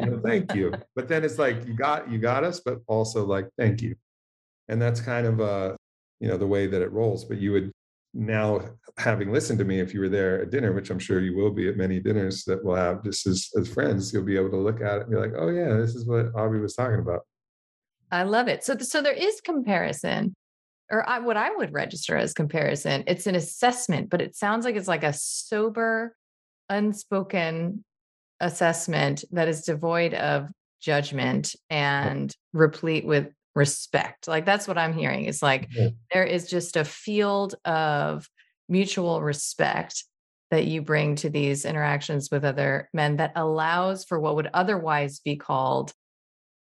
[0.03, 0.73] You know, thank you.
[0.95, 3.95] But then it's like you got you got us but also like thank you.
[4.67, 5.75] And that's kind of uh
[6.19, 7.25] you know the way that it rolls.
[7.25, 7.71] But you would
[8.13, 8.61] now
[8.97, 11.51] having listened to me if you were there at dinner which i'm sure you will
[11.51, 14.55] be at many dinners that we'll have just as, as friends you'll be able to
[14.55, 17.23] look at it and be like oh yeah this is what Aubrey was talking about.
[18.11, 18.63] I love it.
[18.63, 20.33] So, so there is comparison,
[20.91, 23.03] or I, what I would register as comparison.
[23.07, 26.15] It's an assessment, but it sounds like it's like a sober,
[26.69, 27.83] unspoken
[28.39, 30.49] assessment that is devoid of
[30.81, 34.27] judgment and replete with respect.
[34.27, 35.25] Like that's what I'm hearing.
[35.25, 35.89] It's like Yeah.
[36.13, 38.27] there is just a field of
[38.67, 40.03] mutual respect
[40.51, 45.19] that you bring to these interactions with other men that allows for what would otherwise
[45.19, 45.93] be called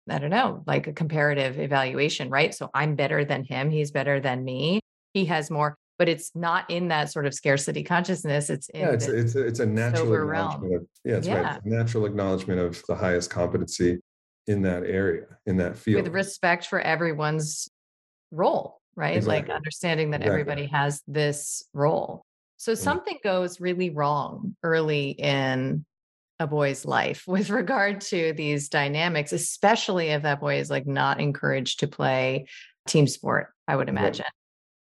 [0.09, 2.53] I don't know, like a comparative evaluation, right?
[2.53, 3.69] So I'm better than him.
[3.69, 4.79] He's better than me.
[5.13, 8.49] He has more, but it's not in that sort of scarcity consciousness.
[8.49, 11.35] It's in yeah it's the- it's a, it's a natural acknowledgement of yeah it's right
[11.37, 11.55] Yeah.
[11.57, 13.99] it's natural acknowledgement of the highest competency
[14.47, 17.69] in that area in that field with respect for everyone's
[18.31, 19.23] role, right?
[19.23, 20.41] Like understanding that Exactly.
[20.41, 22.23] everybody has this role.
[22.57, 25.85] So something goes really wrong early in
[26.39, 31.19] a boy's life with regard to these dynamics, especially if that boy is like not
[31.19, 32.47] encouraged to play
[32.87, 34.13] team sport, I would Right.
[34.13, 34.25] imagine.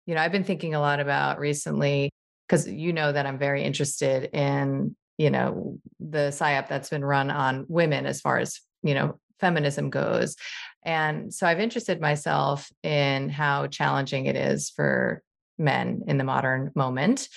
[0.07, 2.11] You know, I've been thinking a lot about recently
[2.49, 7.31] because you know that I'm very interested in, you know, the PSYOP that's been run
[7.31, 10.37] on women as far as, you know, feminism goes.
[10.85, 15.23] And so I've interested myself in how challenging it is for
[15.59, 17.29] men in the modern moment.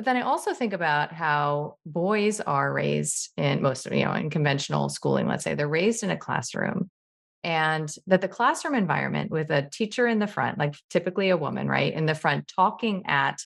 [0.00, 4.14] But then I also think about how boys are raised in most of, you know,
[4.14, 6.88] in conventional schooling, let's say they're raised in a classroom
[7.44, 11.68] and that the classroom environment with a teacher in the front, like typically a woman,
[11.68, 13.42] right, in the front, talking at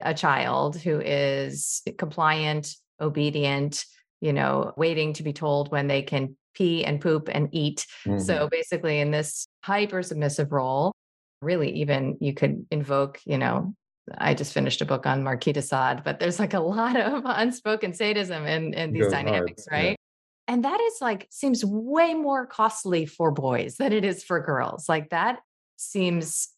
[0.00, 3.84] a child who is compliant, obedient,
[4.22, 7.86] you know, waiting to be told when they can pee and poop and eat.
[8.06, 8.24] Mhm.
[8.24, 10.92] So basically, in this hyper submissive role,
[11.42, 13.74] really, even you could invoke, you know,
[14.18, 17.22] I just finished a book on Marquis de Sade, but there's like a lot of
[17.26, 19.76] unspoken sadism in, in these Goes hard, dynamics, yeah.
[19.76, 19.96] right?
[20.48, 24.88] And that is like, seems way more costly for boys than it is for girls.
[24.88, 25.38] Like that
[25.76, 26.48] seems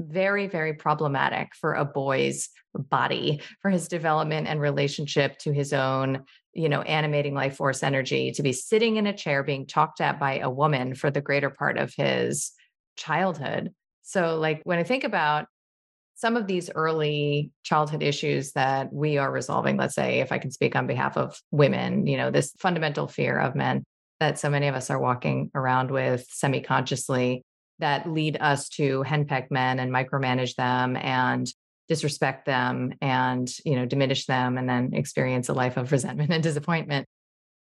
[0.00, 6.24] very, very problematic for a boy's body, for his development and relationship to his own,
[6.54, 10.18] you know, animating life force energy, to be sitting in a chair being talked at
[10.18, 12.52] by a woman for the greater part of his
[12.96, 13.72] childhood.
[14.02, 15.46] So, like, when I think about
[16.22, 20.52] some of these early childhood issues that we are resolving, let's say, if I can
[20.52, 23.82] speak on behalf of women, you know, this fundamental fear of men
[24.20, 27.42] that so many of us are walking around with semi consciously
[27.80, 31.48] that lead us to henpeck men and micromanage them and
[31.88, 36.40] disrespect them and you know diminish them and then experience a life of resentment and
[36.40, 37.04] disappointment.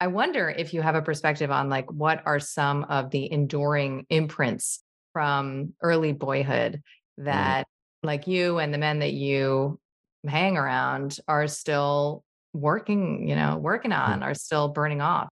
[0.01, 4.07] I wonder if you have a perspective on like what are some of the enduring
[4.09, 4.83] imprints
[5.13, 6.81] from early boyhood
[7.17, 7.23] mm.
[7.23, 7.65] that
[8.03, 9.79] like you and the men that you
[10.27, 13.99] hang around are still working you know working mm.
[13.99, 15.29] on are still burning off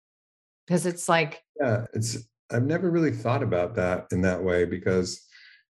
[0.66, 2.18] because it's like Yeah, it's
[2.52, 5.26] I've never really thought about that in that way because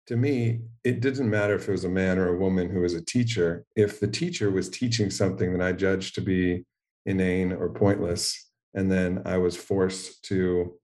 [0.07, 2.95] to me, it didn't matter if it was a man or a woman who was
[2.95, 3.65] a teacher.
[3.77, 6.65] If the teacher was teaching something that I judged to be
[7.07, 10.75] inane or pointless, and then I was forced to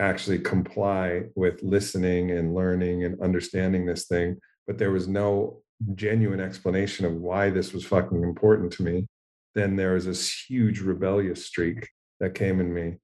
[0.00, 4.38] actually comply with listening and learning and understanding this thing,
[4.68, 5.60] but there was no
[5.96, 9.08] genuine explanation of why this was fucking important to me,
[9.56, 11.88] then there was this huge rebellious streak
[12.20, 12.98] that came in me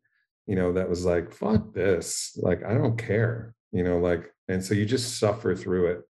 [0.47, 2.39] you know, that was like, fuck this.
[2.41, 6.03] Like, I don't care, you know, like, and so you just suffer through it.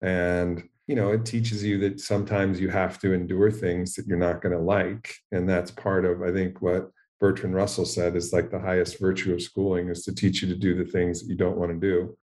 [0.00, 4.18] And, you know, it teaches you that sometimes you have to endure things that you're
[4.18, 5.12] not going to like.
[5.32, 6.90] And that's part of, I think, what
[7.20, 10.56] Bertrand Russell said is like the highest virtue of schooling is to teach you to
[10.56, 12.16] do the things that you don't want to do.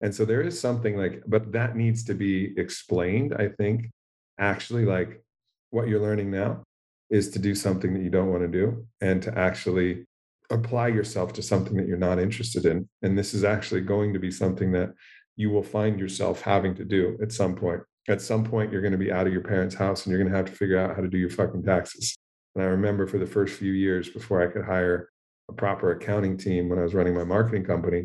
[0.00, 3.90] And so there is something like, but that needs to be explained, I think.
[4.38, 5.22] Actually, like
[5.70, 6.62] what you're learning now
[7.10, 10.04] is to do something that you don't want to do and to actually
[10.50, 12.88] apply yourself to something that you're not interested in.
[13.02, 14.90] And this is actually going to be something that
[15.36, 17.80] you will find yourself having to do at some point.
[18.08, 20.32] At some point, you're going to be out of your parents' house and you're going
[20.32, 22.16] to have to figure out how to do your fucking taxes.
[22.54, 25.10] And I remember for the first few years before I could hire
[25.50, 28.04] a proper accounting team when I was running my marketing company,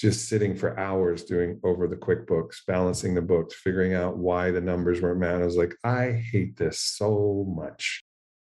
[0.00, 4.60] just sitting for hours doing over the QuickBooks, balancing the books, figuring out why the
[4.60, 5.42] numbers weren't met.
[5.42, 8.02] I was like, I hate this so much,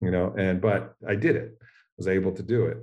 [0.01, 2.78] you know, and but I did it, I was able to do it.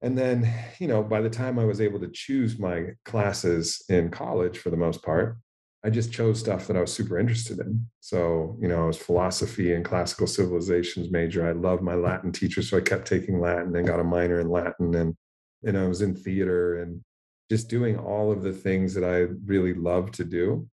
[0.00, 4.10] And then, you know, by the time I was able to choose my classes in
[4.10, 5.38] college for the most part,
[5.84, 7.86] I just chose stuff that I was super interested in.
[8.00, 11.46] So, you know, I was philosophy and classical civilizations major.
[11.46, 12.62] I loved my Latin teacher.
[12.62, 14.94] So I kept taking Latin and got a minor in Latin.
[14.94, 15.16] And,
[15.64, 17.02] and I was in theater and
[17.52, 20.66] just doing all of the things that I really love to do.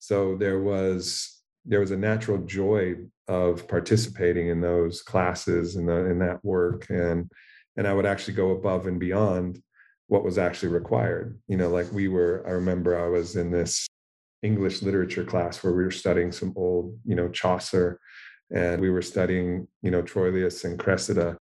[0.00, 6.04] So there was there was a natural joy of participating in those classes and the,
[6.10, 7.30] in that work and
[7.78, 9.62] and I would actually go above and beyond
[10.08, 11.38] what was actually required.
[11.48, 13.86] You know, like we were I remember I was in this
[14.42, 17.98] English literature class where we were studying some old, you know, Chaucer,
[18.54, 21.38] and we were studying, you know, Troilus and Cressida.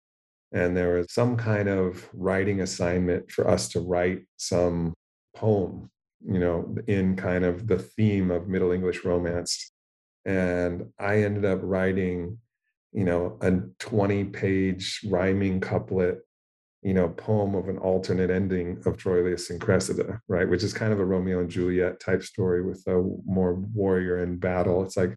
[0.51, 4.93] And there was some kind of writing assignment for us to write some
[5.35, 5.89] poem,
[6.25, 9.71] you know, in kind of the theme of Middle English romance.
[10.25, 12.39] And I ended up writing,
[12.91, 16.19] you know, a 20 page rhyming couplet
[16.81, 20.49] you know, poem of an alternate ending of Troilus and Cressida, right?
[20.49, 24.37] Which is kind of a Romeo and Juliet type story with a more warrior in
[24.37, 24.83] battle.
[24.83, 25.13] It's like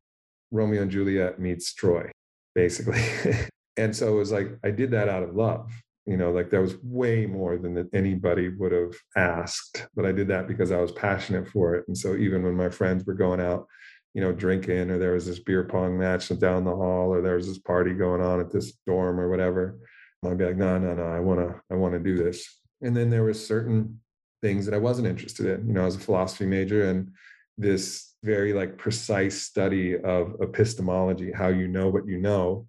[0.50, 2.10] Romeo and Juliet meets Troy,
[2.54, 3.02] basically.
[3.76, 5.70] and so it was like I did that out of love.
[6.06, 9.86] You know, like that was way more than anybody would have asked.
[9.94, 11.84] But I did that because I was passionate for it.
[11.86, 13.68] And so even when my friends were going out,
[14.12, 17.36] you know, drinking, or there was this beer pong match down the hall, or there
[17.36, 19.78] was this party going on at this dorm or whatever,
[20.24, 22.60] I'd be like, no, no, no, I want to, I want to do this.
[22.80, 24.00] And then there was certain
[24.40, 25.66] things that I wasn't interested in.
[25.66, 27.12] You know, I was a philosophy major and
[27.58, 32.66] this very like precise study of epistemology, how you know what you know,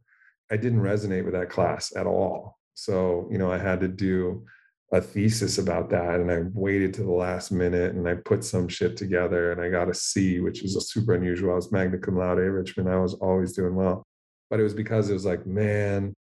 [0.51, 2.57] I didn't resonate with that class at all.
[2.73, 4.45] So, you know, I had to do
[4.91, 8.67] a thesis about that and I waited to the last minute and I put some
[8.67, 11.51] shit together and I got a C, which is a super unusual.
[11.51, 12.89] I was magna cum laude Richmond.
[12.89, 14.05] I was always doing well.
[14.49, 16.13] But it was because it was like, man,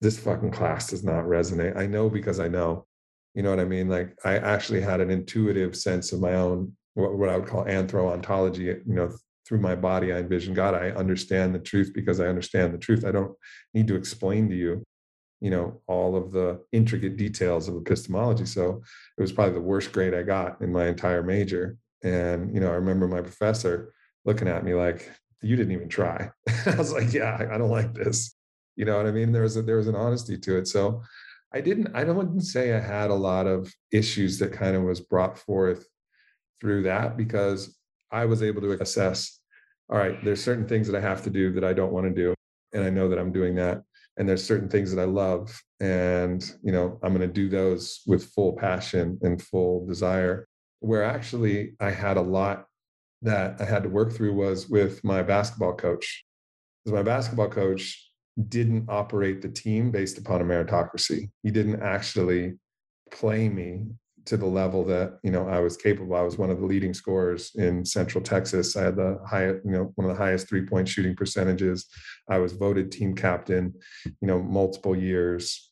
[0.00, 1.76] this fucking class does not resonate.
[1.76, 2.86] I know because I know.
[3.34, 3.88] You know what I mean?
[3.88, 7.64] Like I actually had an intuitive sense of my own what, what I would call
[7.64, 8.64] anthro-ontology.
[8.64, 9.12] You know,
[9.46, 10.74] through my body, I envision God.
[10.74, 13.04] I understand the truth because I understand the truth.
[13.04, 13.32] I don't
[13.74, 14.82] need to explain to you,
[15.40, 18.46] you know, all of the intricate details of epistemology.
[18.46, 18.82] So
[19.18, 21.76] it was probably the worst grade I got in my entire major.
[22.02, 23.92] And, you know, I remember my professor
[24.24, 25.10] looking at me like,
[25.42, 26.30] you didn't even try.
[26.66, 28.34] I was like, yeah, I don't like this
[28.76, 31.02] you know what i mean there was a, there was an honesty to it so
[31.52, 35.00] i didn't i don't say i had a lot of issues that kind of was
[35.00, 35.86] brought forth
[36.60, 37.76] through that because
[38.14, 39.40] i was able to assess
[39.90, 42.22] all right there's certain things that i have to do that i don't want to
[42.22, 42.34] do
[42.72, 43.82] and i know that i'm doing that
[44.16, 48.00] and there's certain things that i love and you know i'm going to do those
[48.06, 50.46] with full passion and full desire
[50.80, 52.66] where actually i had a lot
[53.22, 56.24] that i had to work through was with my basketball coach
[56.84, 58.10] because my basketball coach
[58.48, 61.30] didn't operate the team based upon a meritocracy.
[61.42, 62.54] He didn't actually
[63.12, 63.86] play me
[64.26, 66.16] to the level that you know I was capable.
[66.16, 68.76] I was one of the leading scorers in Central Texas.
[68.76, 71.86] I had the highest, you know, one of the highest three point shooting percentages.
[72.28, 75.70] I was voted team captain, you know, multiple years,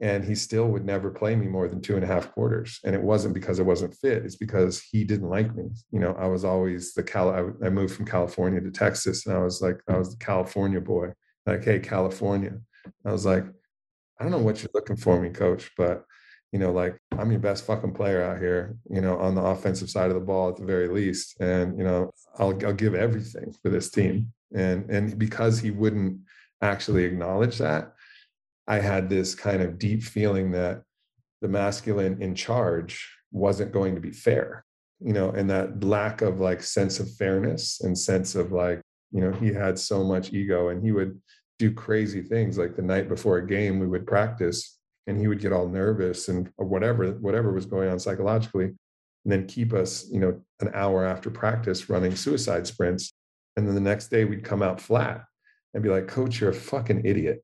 [0.00, 2.78] and he still would never play me more than two and a half quarters.
[2.84, 5.70] And it wasn't because I wasn't fit; it's because he didn't like me.
[5.90, 7.30] You know, I was always the Cal.
[7.30, 10.80] I, I moved from California to Texas, and I was like, I was the California
[10.80, 11.12] boy
[11.46, 12.58] like, hey, California.
[13.04, 13.44] I was like,
[14.18, 16.04] I don't know what you're looking for me, coach, but
[16.52, 19.88] you know, like I'm your best fucking player out here, you know, on the offensive
[19.88, 21.40] side of the ball at the very least.
[21.40, 24.32] And, you know, I'll I'll give everything for this team.
[24.54, 26.20] And and because he wouldn't
[26.60, 27.94] actually acknowledge that,
[28.68, 30.82] I had this kind of deep feeling that
[31.40, 34.64] the masculine in charge wasn't going to be fair,
[35.00, 39.20] you know, and that lack of like sense of fairness and sense of like you
[39.22, 41.18] know he had so much ego and he would
[41.58, 45.40] do crazy things like the night before a game we would practice and he would
[45.40, 50.20] get all nervous and whatever whatever was going on psychologically and then keep us you
[50.20, 53.12] know an hour after practice running suicide sprints
[53.56, 55.24] and then the next day we'd come out flat
[55.74, 57.42] and be like coach you're a fucking idiot.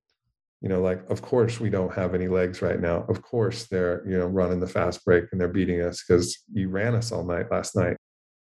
[0.61, 3.05] You know like of course we don't have any legs right now.
[3.09, 6.69] Of course they're you know running the fast break and they're beating us because you
[6.69, 7.97] ran us all night last night.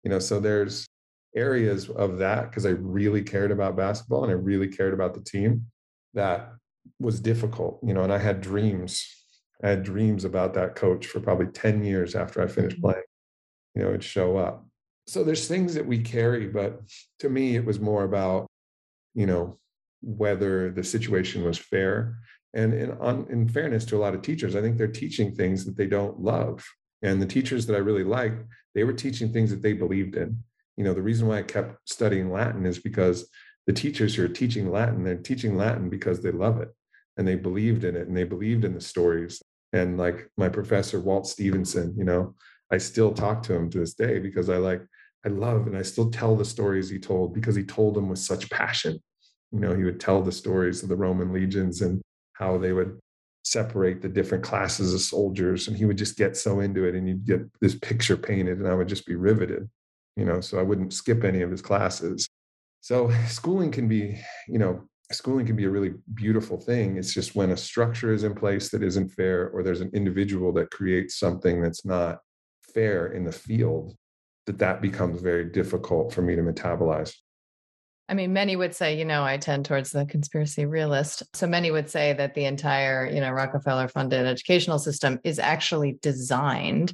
[0.03, 0.87] You know, so there's
[1.35, 5.23] areas of that because I really cared about basketball and I really cared about the
[5.23, 5.67] team
[6.13, 6.53] that
[6.99, 9.07] was difficult, you know, and I had dreams.
[9.63, 12.87] I had dreams about that coach for probably 10 years after I finished mm-hmm.
[12.87, 13.05] playing.
[13.75, 14.67] You know, it'd show up.
[15.07, 16.81] So there's things that we carry, but
[17.19, 18.47] to me, it was more about,
[19.15, 19.59] you know,
[20.01, 22.19] whether the situation was fair.
[22.55, 25.65] And in, on, in fairness to a lot of teachers, I think they're teaching things
[25.65, 26.65] that they don't love.
[27.03, 30.39] And the teachers that I really liked, they were teaching things that they believed in.
[30.77, 33.29] You know, the reason why I kept studying Latin is because
[33.67, 36.69] the teachers who are teaching Latin, they're teaching Latin because they love it
[37.17, 39.43] and they believed in it and they believed in the stories.
[39.73, 42.35] And like my professor, Walt Stevenson, you know,
[42.71, 44.83] I still talk to him to this day because I like,
[45.25, 48.19] I love and I still tell the stories he told because he told them with
[48.19, 48.99] such passion.
[49.53, 52.03] You know, he would tell the stories of the Roman legions and
[52.35, 52.99] how they would
[53.45, 55.69] separate the different classes of soldiers.
[55.69, 58.69] And he would just get so into it and you'd get this picture painted and
[58.69, 59.69] I would just be riveted,
[60.17, 62.29] you know, so I wouldn't skip any of his classes.
[62.85, 66.99] So schooling can be, you know, schooling can be a really beautiful thing.
[66.99, 70.53] It's just when a structure is in place that isn't fair, or there's an individual
[70.53, 72.19] that creates something that's not
[72.75, 73.97] fair in the field,
[74.45, 77.15] that that becomes very difficult for me to metabolize.
[78.11, 81.23] I mean, many would say, you know, I tend towards the conspiracy realist.
[81.33, 85.97] So many would say that the entire, you know, Rockefeller funded educational system is actually
[86.03, 86.93] designed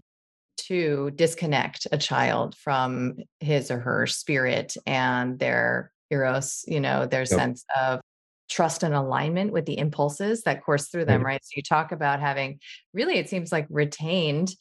[0.67, 7.21] to disconnect a child from his or her spirit and their eros, you know, their
[7.21, 7.29] yep.
[7.29, 8.01] sense of
[8.49, 11.35] trust and alignment with the impulses that course through them, right.
[11.35, 11.45] right?
[11.45, 12.59] So you talk about having
[12.93, 14.55] really, it seems like retained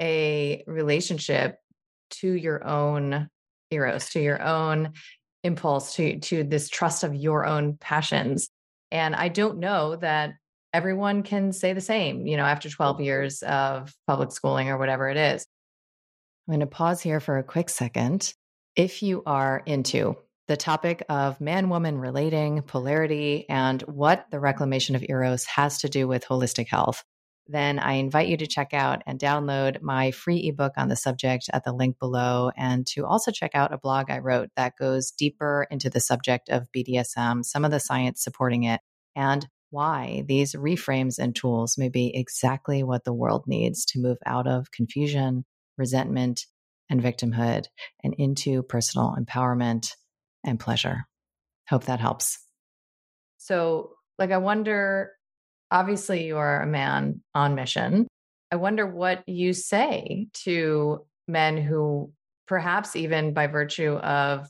[0.00, 1.56] a relationship
[2.10, 3.28] to your own
[3.70, 4.92] eros, to your own
[5.42, 8.48] impulse, to to this trust of your own passions.
[8.90, 10.34] And I don't know that
[10.72, 15.08] everyone can say the same, you know, after 12 years of public schooling or whatever
[15.08, 15.46] it is.
[16.48, 18.32] I'm going to pause here for a quick second.
[18.74, 20.16] If you are into
[20.48, 25.88] the topic of man woman relating, polarity, and what the reclamation of Eros has to
[25.88, 27.04] do with holistic health,
[27.46, 31.50] then I invite you to check out and download my free ebook on the subject
[31.52, 35.10] at the link below, and to also check out a blog I wrote that goes
[35.10, 38.80] deeper into the subject of BDSM, some of the science supporting it,
[39.14, 44.18] and why these reframes and tools may be exactly what the world needs to move
[44.24, 45.44] out of confusion,
[45.76, 46.46] resentment,
[46.88, 47.66] and victimhood
[48.04, 49.96] and into personal empowerment
[50.44, 51.06] and pleasure.
[51.68, 52.38] Hope that helps.
[53.38, 55.12] So, like, I wonder
[55.72, 58.06] obviously, you are a man on mission.
[58.52, 62.12] I wonder what you say to men who,
[62.46, 64.46] perhaps even by virtue of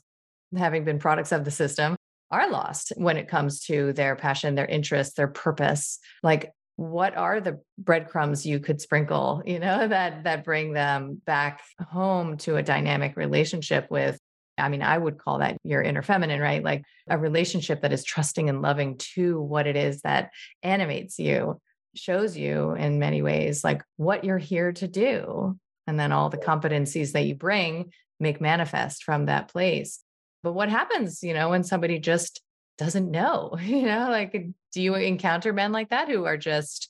[0.55, 1.95] having been products of the system,
[2.33, 5.99] are lost when it comes to their passion, their interest, their purpose.
[6.23, 11.61] Like, what are the breadcrumbs you could sprinkle, you know, that that bring them back
[11.79, 14.17] home to a dynamic relationship with
[14.55, 16.63] I mean, I would call that your inner feminine, right?
[16.63, 20.29] Like a relationship that is trusting and loving to what it is that
[20.61, 21.59] animates you,
[21.95, 25.57] shows you in many ways, like what you're here to do.
[25.87, 30.02] And then all the competencies that you bring make manifest from that place.
[30.43, 32.41] But what happens, you know, when somebody just
[32.77, 34.31] doesn't know, you know, like
[34.73, 36.89] do you encounter men like that who are just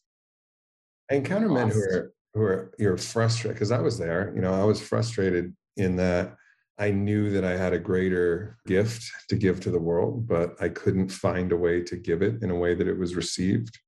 [1.11, 1.67] I encounter lost?
[1.67, 4.81] men who are who are you're frustrated because I was there, you know, I was
[4.81, 6.35] frustrated in that
[6.79, 10.69] I knew that I had a greater gift to give to the world, but I
[10.69, 13.79] couldn't find a way to give it in a way that it was received.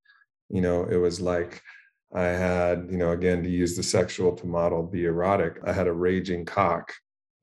[0.50, 1.64] You know, it was like
[2.14, 5.88] I had, you know, again, to use the sexual to model the erotic, I had
[5.88, 6.94] a raging cock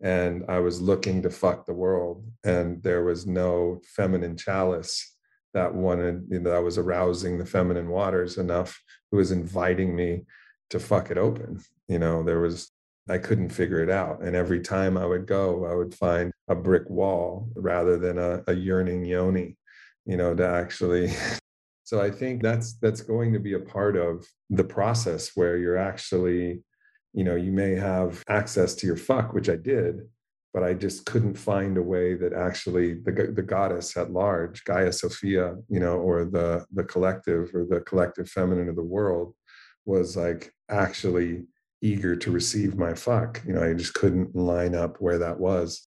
[0.03, 2.27] and I was looking to fuck the world.
[2.45, 5.17] And there was no feminine chalice
[5.55, 10.25] that wanted, you know, that was arousing the feminine waters enough, who was inviting me
[10.71, 11.61] to fuck it open.
[11.89, 12.73] You know, there was
[13.09, 14.23] I couldn't figure it out.
[14.23, 18.43] And every time I would go, I would find a brick wall rather than a,
[18.47, 19.57] a yearning yoni,
[20.05, 21.13] you know, to actually.
[21.85, 25.77] so I think that's that's going to be a part of the process where you're
[25.77, 26.63] actually,
[27.13, 30.03] you know, you may have access to your fuck, which I did,
[30.55, 34.93] but I just couldn't find a way that actually the the goddess at large, Gaia
[34.93, 39.35] Sophia, you know, or the the collective or the collective feminine of the world,
[39.85, 41.45] was like actually
[41.83, 43.43] eager to receive my fuck.
[43.47, 45.87] You know, I just couldn't line up where that was.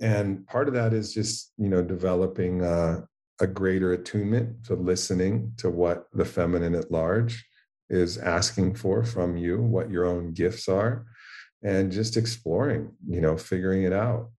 [0.00, 3.02] And part of that is just, you know, developing uh,
[3.40, 7.46] a greater attunement to listening to what the feminine at large
[7.90, 11.06] is asking for from you, what your own gifts are,
[11.62, 14.30] and just exploring, you know, figuring it out,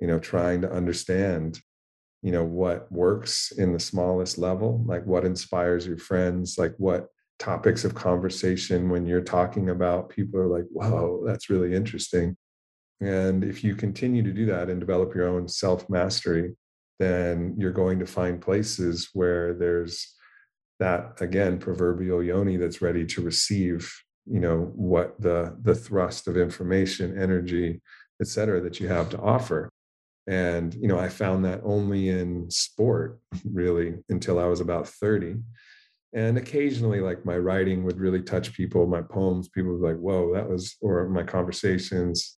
[0.00, 1.60] you know, trying to understand,
[2.22, 7.08] you know, what works in the smallest level, like what inspires your friends, like what
[7.38, 12.36] topics of conversation when you're talking about people are like whoa that's really interesting.
[13.00, 16.56] And if you continue to do that and develop your own self mastery,
[16.98, 20.15] then you're going to find places where there's
[20.78, 23.92] that again proverbial yoni that's ready to receive
[24.26, 27.80] you know what the the thrust of information energy
[28.20, 29.70] et cetera that you have to offer.
[30.28, 35.36] And you know i found that only in sport really until i was about 30
[36.12, 39.98] and occasionally like my writing would really touch people my poems people would be like
[39.98, 42.36] whoa that was or my conversations.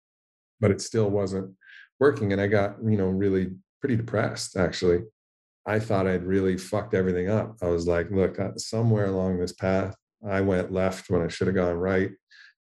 [0.61, 1.55] But it still wasn't
[1.99, 5.01] working and i got you know really pretty depressed actually
[5.69, 7.57] i thought i'd really fucked everything up.
[7.63, 9.95] I was like look uh, somewhere along this path
[10.29, 12.11] i went left when i should have gone right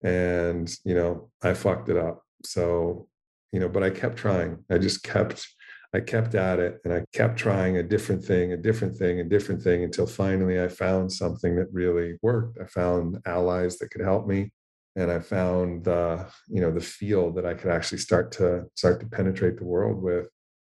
[0.03, 2.23] and you know i fucked it up.
[2.45, 3.07] So
[3.51, 4.63] you know but i kept trying.
[4.69, 5.47] I just kept
[5.93, 9.23] i kept at it and i kept trying a different thing a different thing a
[9.25, 12.57] different thing until finally i found something that really worked.
[12.61, 14.51] I found allies that could help me
[14.95, 18.99] and i found the you know the field that i could actually start to start
[18.99, 20.27] to penetrate the world with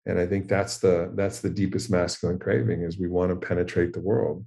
[0.09, 3.93] and i think that's the that's the deepest masculine craving is we want to penetrate
[3.93, 4.45] the world.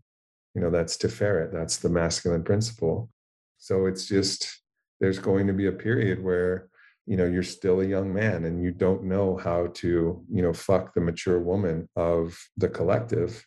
[0.55, 3.09] You know that's Tiferet that's the masculine principle.
[3.57, 4.61] So it's just
[4.99, 6.67] there's going to be a period where
[7.05, 10.51] you know you're still a young man and you don't know how to you know
[10.51, 13.45] fuck the mature woman of the collective.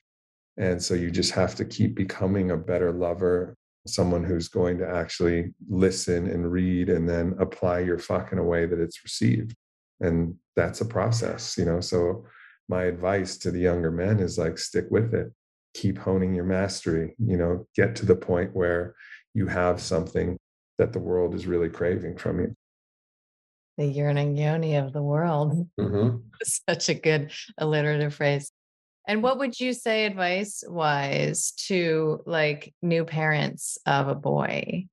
[0.57, 3.57] And so you just have to keep becoming a better lover
[3.87, 8.43] someone who's going to actually listen and read and then apply your fuck in a
[8.43, 9.55] way that it's received
[10.01, 12.25] and that's a process you know so
[12.69, 15.33] my advice to the younger men is like stick with it
[15.75, 18.95] keep honing your mastery you know get to the point where
[19.35, 20.37] you have something
[20.79, 22.55] that the world is really craving from you
[23.77, 25.69] the yearning yoni of the world.
[25.79, 26.19] Mm-hmm.
[26.45, 28.51] Such a good alliterative phrase.
[29.07, 34.87] And what would you say advice wise to like new parents of a boy?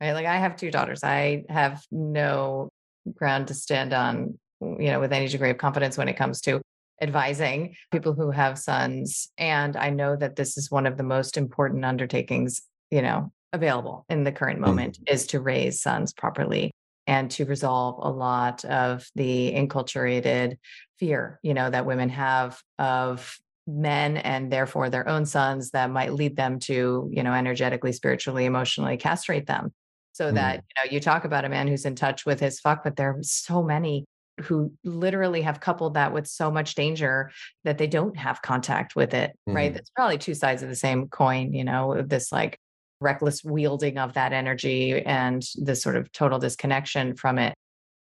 [0.00, 0.12] Right?
[0.12, 1.02] Like I have two daughters.
[1.02, 2.68] I have no
[3.14, 6.60] ground to stand on, you know, with any degree of confidence when it comes to
[7.00, 9.28] advising people who have sons.
[9.36, 14.04] And I know that this is one of the most important undertakings, you know, available
[14.08, 15.14] in the current moment mm-hmm.
[15.14, 16.70] is to raise sons properly
[17.06, 20.56] and to resolve a lot of the enculturated
[20.98, 26.12] fear, you know, that women have of men and therefore their own sons that might
[26.12, 29.72] lead them to, you know, energetically, spiritually, emotionally castrate them.
[30.12, 30.34] So mm.
[30.34, 32.96] that, you know, you talk about a man who's in touch with his fuck, but
[32.96, 34.04] there are so many
[34.42, 37.30] who literally have coupled that with so much danger
[37.64, 39.54] that they don't have contact with it, mm.
[39.54, 39.72] right?
[39.72, 42.58] That's probably two sides of the same coin, you know, this like
[43.00, 47.54] reckless wielding of that energy and this sort of total disconnection from it.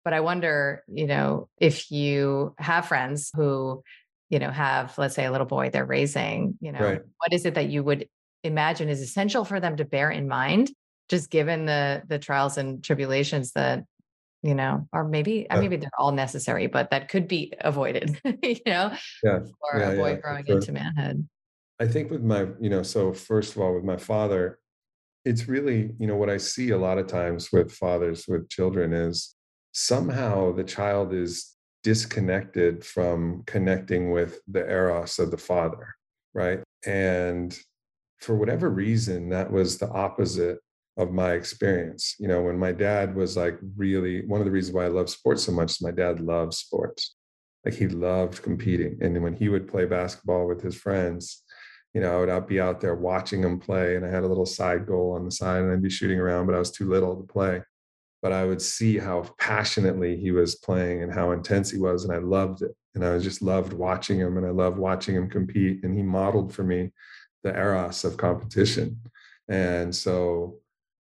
[0.04, 3.82] But I wonder, you know, if you have friends who,
[4.30, 7.02] you know, have, let's say, a little boy they're raising, you know, right.
[7.18, 8.08] what is it that you would
[8.42, 10.70] imagine is essential for them to bear in mind,
[11.08, 13.84] just given the the trials and tribulations that
[14.42, 15.60] you know, or maybe uh, yeah.
[15.60, 19.38] maybe they're all necessary, but that could be avoided, you know, yeah.
[19.38, 20.56] for yeah, a boy growing sure.
[20.56, 21.28] into manhood.
[21.80, 24.58] I think with my, you know, so first of all, with my father,
[25.24, 28.92] it's really you know what i see a lot of times with fathers with children
[28.92, 29.34] is
[29.72, 35.94] somehow the child is disconnected from connecting with the eros of the father
[36.34, 37.58] right and
[38.20, 40.58] for whatever reason that was the opposite
[40.98, 44.74] of my experience you know when my dad was like really one of the reasons
[44.74, 47.14] why i love sports so much is my dad loves sports
[47.64, 51.42] like he loved competing and when he would play basketball with his friends
[51.94, 54.28] you know, I would I'd be out there watching him play, and I had a
[54.28, 56.88] little side goal on the side, and I'd be shooting around, but I was too
[56.88, 57.62] little to play.
[58.22, 62.12] But I would see how passionately he was playing and how intense he was, and
[62.12, 62.74] I loved it.
[62.94, 65.84] And I just loved watching him, and I loved watching him compete.
[65.84, 66.92] And he modeled for me
[67.42, 69.00] the eros of competition.
[69.48, 70.60] And so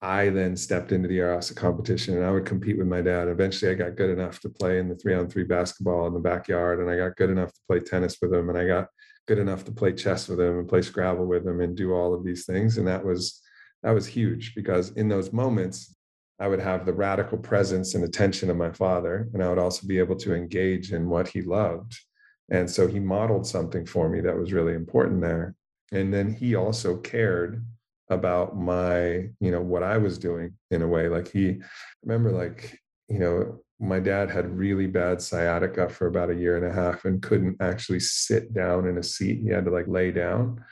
[0.04, 3.30] I then stepped into the of competition, and I would compete with my dad.
[3.30, 6.89] Eventually, I got good enough to play in the three-on-three basketball in the backyard, and
[6.89, 8.89] I got good enough to play tennis with him, and I got
[9.28, 12.14] good enough to play chess with him and play Scrabble with him and do all
[12.14, 12.78] of these things.
[12.78, 13.41] And that was
[13.82, 15.95] that was huge because in those moments,
[16.38, 19.88] I would have the radical presence and attention of my father, and I would also
[19.88, 21.97] be able to engage in what he loved.
[22.49, 25.56] And so he modeled something for me that was really important there.
[25.93, 27.66] And then he also cared
[28.10, 31.08] about my, you know, what I was doing in a way.
[31.08, 31.62] Like he
[32.04, 36.66] remember like, you know, my dad had really bad sciatica for about a year and
[36.66, 39.41] a half and couldn't actually sit down in a seat.
[39.41, 40.64] He had to like lay down.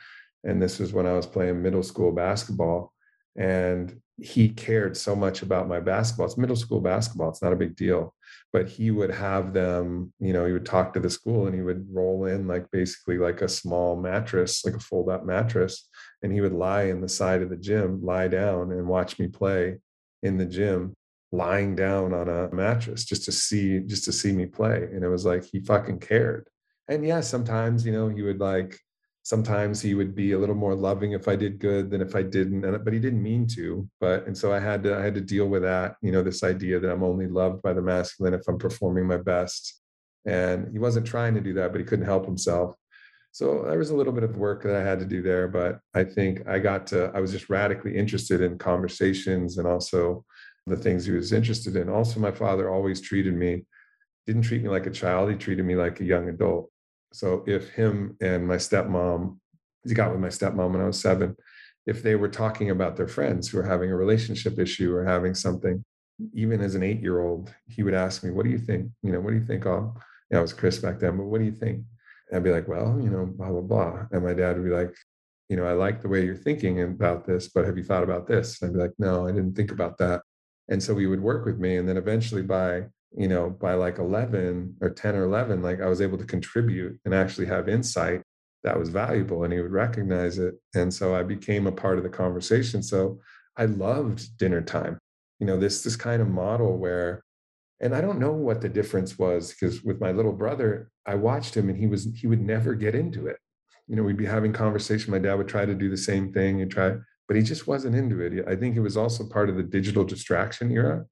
[0.44, 2.92] And this was when I was playing middle school basketball.
[3.36, 6.26] And he cared so much about my basketball.
[6.26, 8.14] It's middle school basketball, it's not a big deal.
[8.52, 11.62] But he would have them, you know, he would talk to the school and he
[11.62, 15.88] would roll in like basically like a small mattress, like a fold up mattress.
[16.22, 19.28] And he would lie in the side of the gym, lie down and watch me
[19.28, 19.78] play
[20.22, 20.94] in the gym
[21.32, 25.08] lying down on a mattress just to see just to see me play and it
[25.08, 26.46] was like he fucking cared
[26.88, 28.78] and yeah sometimes you know he would like
[29.22, 32.22] sometimes he would be a little more loving if i did good than if i
[32.22, 35.14] didn't and, but he didn't mean to but and so i had to i had
[35.14, 38.34] to deal with that you know this idea that i'm only loved by the masculine
[38.34, 39.80] if i'm performing my best.
[40.24, 42.76] And he wasn't trying to do that but he couldn't help himself.
[43.32, 45.80] So there was a little bit of work that i had to do there but
[45.94, 50.24] i think i got to i was just radically interested in conversations and also
[50.66, 51.88] the things he was interested in.
[51.88, 53.64] Also my father always treated me
[54.26, 56.71] didn't treat me like a child he treated me like a young adult
[57.12, 59.38] so if him and my stepmom,
[59.84, 61.36] he got with my stepmom when I was seven,
[61.86, 65.34] if they were talking about their friends who are having a relationship issue or having
[65.34, 65.84] something,
[66.32, 68.90] even as an eight year old, he would ask me, What do you think?
[69.02, 69.66] You know, what do you think?
[69.66, 69.94] Oh,
[70.32, 71.84] I was Chris back then, but what do you think?
[72.28, 74.06] And I'd be like, Well, you know, blah, blah, blah.
[74.12, 74.94] And my dad would be like,
[75.48, 78.26] You know, I like the way you're thinking about this, but have you thought about
[78.26, 78.62] this?
[78.62, 80.22] And I'd be like, No, I didn't think about that.
[80.68, 81.76] And so he would work with me.
[81.76, 82.84] And then eventually by
[83.16, 86.98] you know, by like 11 or 10 or 11, like I was able to contribute
[87.04, 88.22] and actually have insight
[88.64, 90.54] that was valuable and he would recognize it.
[90.74, 92.82] And so I became a part of the conversation.
[92.82, 93.20] So
[93.56, 94.98] I loved dinner time.
[95.40, 97.22] You know, this this kind of model where
[97.80, 101.56] and I don't know what the difference was because with my little brother, I watched
[101.56, 103.36] him and he was he would never get into it.
[103.88, 105.10] You know, we'd be having conversation.
[105.10, 106.94] My dad would try to do the same thing and try,
[107.26, 108.44] but he just wasn't into it.
[108.46, 111.04] I think it was also part of the digital distraction era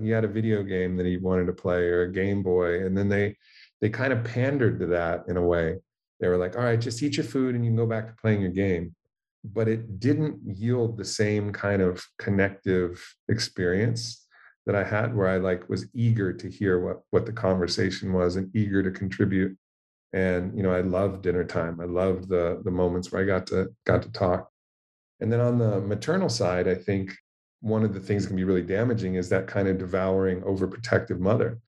[0.00, 2.96] he had a video game that he wanted to play or a game boy and
[2.96, 3.36] then they
[3.80, 5.76] they kind of pandered to that in a way.
[6.20, 8.20] They were like all right just eat your food and you can go back to
[8.20, 8.94] playing your game.
[9.44, 14.26] But it didn't yield the same kind of connective experience
[14.66, 18.36] that i had where i like was eager to hear what what the conversation was
[18.36, 19.56] and eager to contribute.
[20.12, 21.80] And you know i loved dinner time.
[21.80, 24.50] I loved the the moments where i got to got to talk.
[25.20, 27.14] And then on the maternal side i think
[27.60, 31.18] one of the things that can be really damaging is that kind of devouring overprotective
[31.18, 31.58] mother.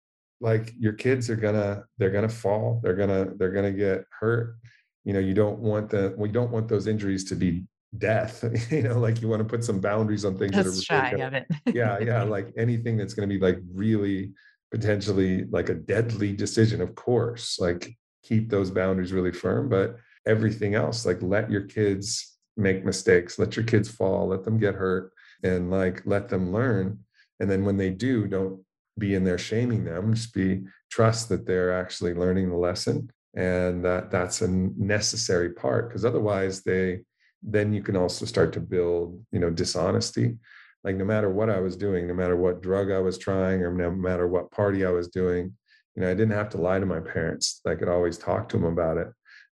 [0.40, 4.56] Like your kids are gonna they're gonna fall they're gonna they're gonna get hurt.
[5.04, 7.64] You know you don't want the we don't want those injuries to be
[7.96, 11.02] death you know like you want to put some boundaries on things That's that are
[11.02, 11.46] really shy of it.
[11.74, 14.32] Yeah yeah like anything that's going to be like really
[14.70, 20.74] potentially like a deadly decision of course like keep those boundaries really firm but everything
[20.74, 25.12] else like let your kids make mistakes let your kids fall let them get hurt
[25.42, 26.98] and like let them learn.
[27.40, 28.62] And then when they do don't
[28.98, 33.84] be in there shaming them just be trust that they're actually learning the lesson and
[33.84, 37.00] that that's a necessary part because otherwise they
[37.42, 40.36] then you can also start to build you know dishonesty.
[40.84, 43.72] Like no matter what i was doing no matter what drug i was trying or
[43.72, 45.52] no matter what party i was doing
[45.94, 47.60] you know i didn't have to lie to my parents.
[47.66, 49.08] I could always talk to them about it.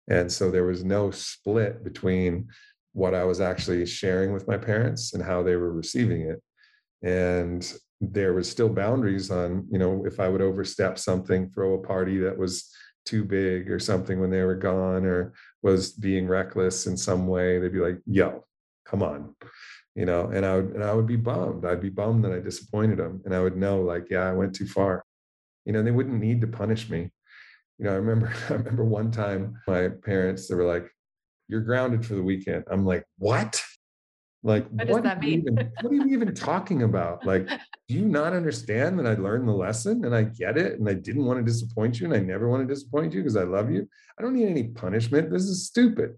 [0.09, 2.49] And so there was no split between
[2.97, 6.43] what I was actually sharing with my parents and how they were receiving it.
[7.03, 7.71] And
[8.01, 12.17] there was still boundaries on, you know, if I would overstep something, throw a party
[12.21, 12.73] that was
[13.05, 17.59] too big or something when they were gone or was being reckless in some way,
[17.59, 18.47] they'd be like, yo,
[18.87, 19.37] come on.
[19.95, 21.67] You know, and I would and I would be bummed.
[21.67, 23.21] I'd be bummed that I disappointed them.
[23.27, 25.05] And I would know, like, yeah, I went too far.
[25.67, 27.11] You know, they wouldn't need to punish me.
[27.79, 30.91] You know, I remember I remember one time my parents, they were like,
[31.49, 32.65] you're grounded for the weekend.
[32.71, 33.63] I'm like, what?
[34.43, 35.41] Like, what, what does that mean?
[35.41, 37.27] Even, what are you even talking about?
[37.27, 40.89] Like, do you not understand that I learned the lesson and I get it and
[40.89, 43.43] I didn't want to disappoint you and I never want to disappoint you because I
[43.43, 43.89] love you?
[44.19, 45.31] I don't need any punishment.
[45.31, 46.15] This is stupid.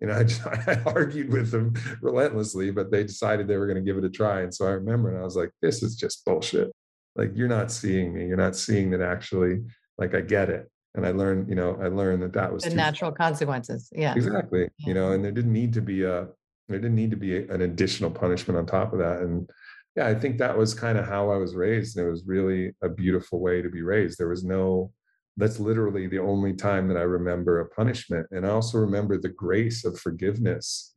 [0.00, 3.84] You know, I, just, I argued with them relentlessly, but they decided they were going
[3.84, 4.42] to give it a try.
[4.42, 6.70] And so I remember, and I was like, this is just bullshit.
[7.16, 8.26] Like, you're not seeing me.
[8.26, 9.60] You're not seeing that actually,
[9.98, 12.74] like, I get it and i learned you know i learned that that was the
[12.74, 13.16] natural far.
[13.16, 14.88] consequences yeah exactly yeah.
[14.88, 16.28] you know and there didn't need to be a
[16.68, 19.48] there didn't need to be a, an additional punishment on top of that and
[19.96, 22.74] yeah i think that was kind of how i was raised and it was really
[22.82, 24.92] a beautiful way to be raised there was no
[25.38, 29.28] that's literally the only time that i remember a punishment and i also remember the
[29.28, 30.94] grace of forgiveness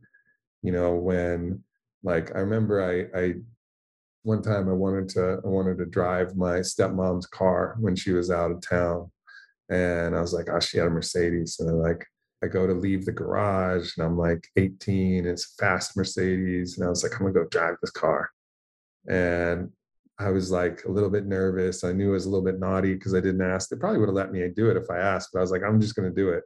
[0.62, 1.62] you know when
[2.04, 3.34] like i remember i i
[4.24, 8.30] one time i wanted to i wanted to drive my stepmom's car when she was
[8.32, 9.10] out of town
[9.70, 11.58] and I was like, oh, she had a Mercedes.
[11.60, 12.06] And then like
[12.44, 16.78] I go to leave the garage and I'm like 18, it's fast Mercedes.
[16.78, 18.30] And I was like, I'm gonna go drive this car.
[19.10, 19.72] And
[20.20, 21.84] I was like a little bit nervous.
[21.84, 23.70] I knew it was a little bit naughty because I didn't ask.
[23.70, 25.64] They probably would have let me do it if I asked, but I was like,
[25.64, 26.44] I'm just gonna do it.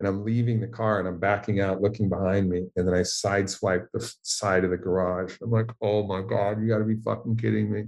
[0.00, 2.66] And I'm leaving the car and I'm backing out, looking behind me.
[2.76, 5.36] And then I sideswipe the side of the garage.
[5.42, 7.84] I'm like, oh my God, you gotta be fucking kidding me.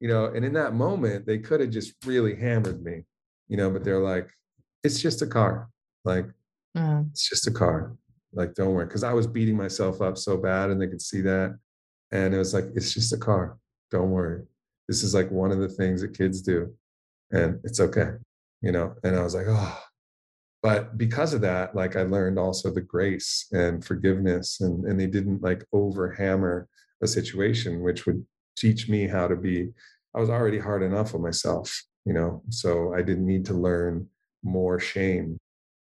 [0.00, 3.04] you know, and in that moment, they could have just really hammered me
[3.50, 4.30] you know, but they're like,
[4.82, 5.68] it's just a car.
[6.06, 6.26] Like,
[6.74, 7.10] mm.
[7.10, 7.94] it's just a car.
[8.32, 8.88] Like, don't worry.
[8.88, 11.58] Cause I was beating myself up so bad and they could see that.
[12.12, 13.58] And it was like, it's just a car.
[13.90, 14.44] Don't worry.
[14.88, 16.72] this is like one of the things that kids do
[17.32, 18.10] and it's okay
[18.62, 19.80] you know and i was like oh
[20.62, 25.06] but because of that like i learned also the grace and forgiveness and and they
[25.06, 26.68] didn't like over hammer
[27.02, 28.24] a situation which would
[28.56, 29.68] teach me how to be
[30.14, 34.06] i was already hard enough on myself you know so i didn't need to learn
[34.42, 35.38] more shame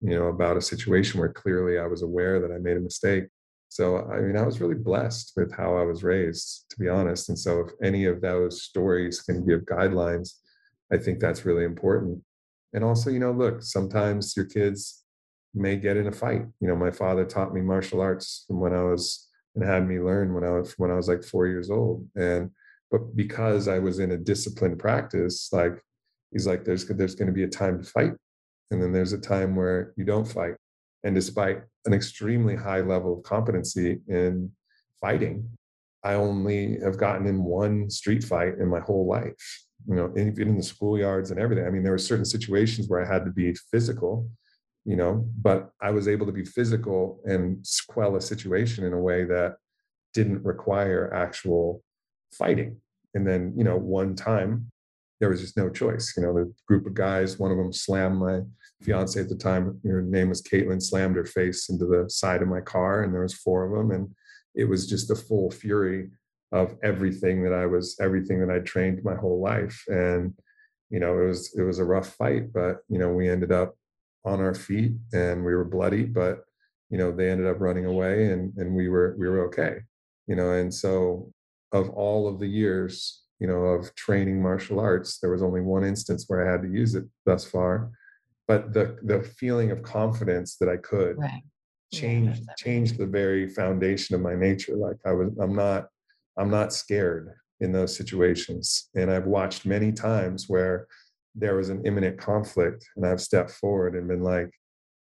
[0.02, 3.26] you know about a situation where clearly i was aware that i made a mistake.
[3.70, 7.30] So i mean i was really blessed with how i was raised to be honest.
[7.30, 10.34] And so if any of those stories can give guidelines
[10.94, 12.22] i think that's really important.
[12.74, 15.04] And also you know look sometimes your kids
[15.54, 16.46] may get in a fight.
[16.60, 20.00] You know my father taught me martial arts from when i was and had me
[20.00, 22.08] learn when i was when i was like four years old.
[22.16, 22.52] And
[22.92, 25.82] but because i was in a disciplined practice like
[26.36, 28.14] he's like there's there's going to be a time to fight
[28.70, 30.56] and then there's a time where you don't fight
[31.04, 34.52] and despite an extremely high level of competency in
[35.02, 35.50] fighting
[36.04, 40.50] i only have gotten in one street fight in my whole life you know, even
[40.50, 41.66] in the schoolyards and everything.
[41.66, 44.30] I mean, there were certain situations where I had to be physical,
[44.84, 49.00] you know, but I was able to be physical and quell a situation in a
[49.00, 49.58] way that
[50.14, 51.84] didn't require actual
[52.34, 52.78] fighting.
[53.14, 54.72] And then, you know, one time
[55.26, 56.14] there was just no choice.
[56.16, 58.42] You know, the group of guys, one of them slammed my
[58.84, 62.48] fiance at the time, her name was Caitlin, slammed her face into the side of
[62.48, 63.90] my car, and there was four of them.
[63.90, 64.14] And
[64.54, 66.12] it was just a full fury
[66.52, 69.84] of everything that I was, everything that I trained my whole life.
[69.88, 70.36] And,
[70.92, 73.76] you know, it was, it was a rough fight, but, you know, we ended up
[74.26, 76.44] on our feet and we were bloody, but,
[76.92, 79.78] you know, they ended up running away and, and we were, we were okay,
[80.28, 81.32] you know, and so
[81.72, 85.84] of all of the years, you know, of training martial arts, there was only one
[85.84, 87.92] instance where I had to use it thus far.
[88.48, 91.44] But the the feeling of confidence that I could right.
[91.94, 94.76] change yeah, change the very foundation of my nature.
[94.76, 95.88] Like I was, I'm not
[96.38, 98.90] I'm not scared in those situations.
[98.96, 100.88] And I've watched many times where
[101.34, 104.52] there was an imminent conflict and I've stepped forward and been like,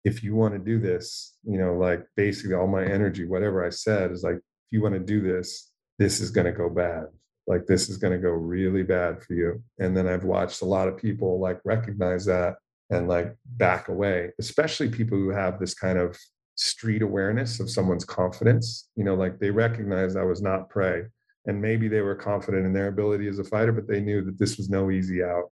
[0.04, 3.70] if you want to do this, you know, like basically all my energy, whatever I
[3.70, 7.06] said is like, if you want to do this, this is going to go bad.
[7.50, 9.60] Like this is going to go really bad for you.
[9.80, 12.54] And then I've watched a lot of people like recognize that
[12.90, 16.16] and like back away, especially people who have this kind of
[16.54, 18.88] street awareness of someone's confidence.
[18.94, 21.06] You know, like they recognized I was not prey.
[21.46, 24.38] And maybe they were confident in their ability as a fighter, but they knew that
[24.38, 25.50] this was no easy out,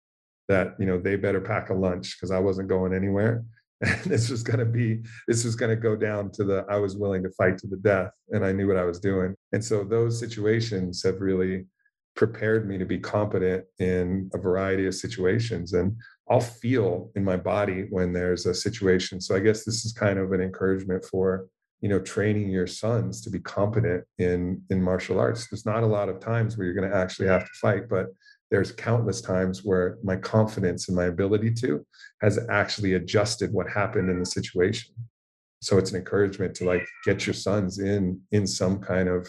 [0.49, 3.45] that, you know, they better pack a lunch because I wasn't going anywhere.
[3.81, 6.77] And this was going to be, this was going to go down to the, I
[6.77, 9.35] was willing to fight to the death and I knew what I was doing.
[9.51, 11.65] And so those situations have really
[12.15, 15.73] prepared me to be competent in a variety of situations.
[15.73, 15.95] And
[16.29, 19.21] I'll feel in my body when there's a situation.
[19.21, 21.47] So I guess this is kind of an encouragement for
[21.81, 25.47] you know training your sons to be competent in in martial arts.
[25.47, 28.07] There's not a lot of times where you're going to actually have to fight, but
[28.49, 31.85] there's countless times where my confidence and my ability to
[32.21, 34.95] has actually adjusted what happened in the situation.
[35.61, 39.27] So it's an encouragement to like get your sons in in some kind of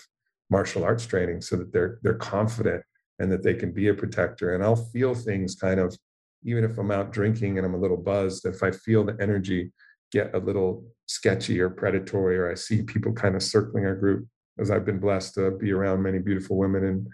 [0.50, 2.82] martial arts training so that they're they're confident
[3.18, 5.96] and that they can be a protector and I'll feel things kind of
[6.44, 9.72] even if I'm out drinking and I'm a little buzzed, if I feel the energy
[10.12, 14.26] get a little sketchy or predatory, or I see people kind of circling our group,
[14.58, 17.08] as I've been blessed to be around many beautiful women and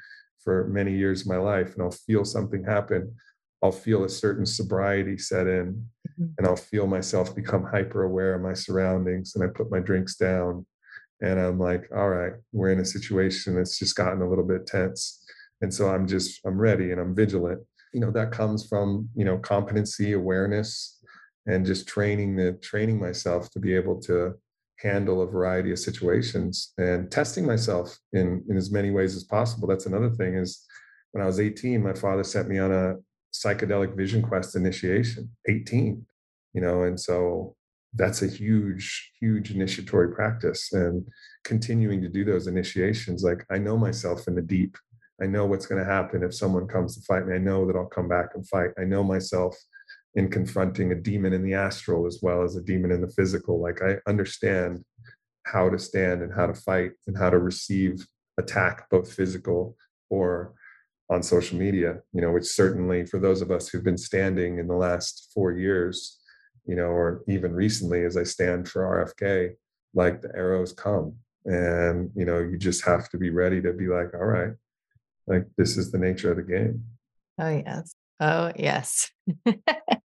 [0.45, 3.15] for many years of my life, and I'll feel something happen.
[3.63, 6.27] I'll feel a certain sobriety set in, mm-hmm.
[6.37, 9.35] and I'll feel myself become hyper aware of my surroundings.
[9.35, 10.67] And I put my drinks down,
[11.23, 14.67] and I'm like, all right, we're in a situation that's just gotten a little bit
[14.67, 15.25] tense.
[15.61, 17.63] And so I'm just, I'm ready and I'm vigilant
[17.93, 20.99] you know that comes from you know competency awareness
[21.47, 24.35] and just training the training myself to be able to
[24.79, 29.69] handle a variety of situations and testing myself in in as many ways as possible
[29.69, 30.65] that's another thing is
[31.13, 32.97] when i was 18 my father sent me on a
[33.33, 36.05] psychedelic vision quest initiation 18
[36.55, 37.55] you know and so
[37.95, 41.07] that's a huge huge initiatory practice and
[41.45, 44.77] continuing to do those initiations like i know myself in the deep
[45.23, 47.35] I know what's going to happen if someone comes to fight me.
[47.37, 48.71] I know that I'll come back and fight.
[48.77, 49.57] I know myself
[50.15, 53.63] in confronting a demon in the astral as well as a demon in the physical.
[53.63, 54.85] Like I understand
[55.45, 58.07] how to stand and how to fight and how to receive
[58.39, 59.77] attack, both physical
[60.11, 60.55] or
[61.09, 64.67] on social media, you know, which certainly for those of us who've been standing in
[64.67, 66.19] the last four years,
[66.65, 69.55] you know, or even recently as I stand for RFK,
[69.95, 71.15] like the arrows come.
[71.45, 74.53] And, you know, you just have to be ready to be like, all right,
[75.27, 76.85] like this is the nature of the game.
[77.39, 77.95] Oh yes.
[78.21, 79.11] Oh yes.
[79.45, 80.01] that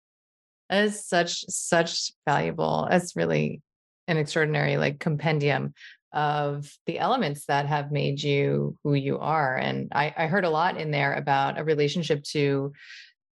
[0.71, 2.87] is such such valuable.
[2.89, 3.61] It's really
[4.07, 5.73] an extraordinary like compendium
[6.13, 9.57] of the elements that have made you who you are.
[9.57, 12.71] And I, I heard a lot in there about a relationship to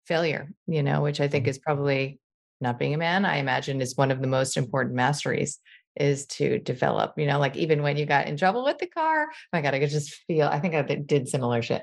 [0.06, 1.50] failure, you know, which I think mm-hmm.
[1.50, 2.20] is probably
[2.60, 5.58] not being a man, I imagine is one of the most important masteries
[5.96, 9.28] is to develop, you know, like even when you got in trouble with the car,
[9.30, 11.82] oh my God, I could just feel, I think I did similar shit.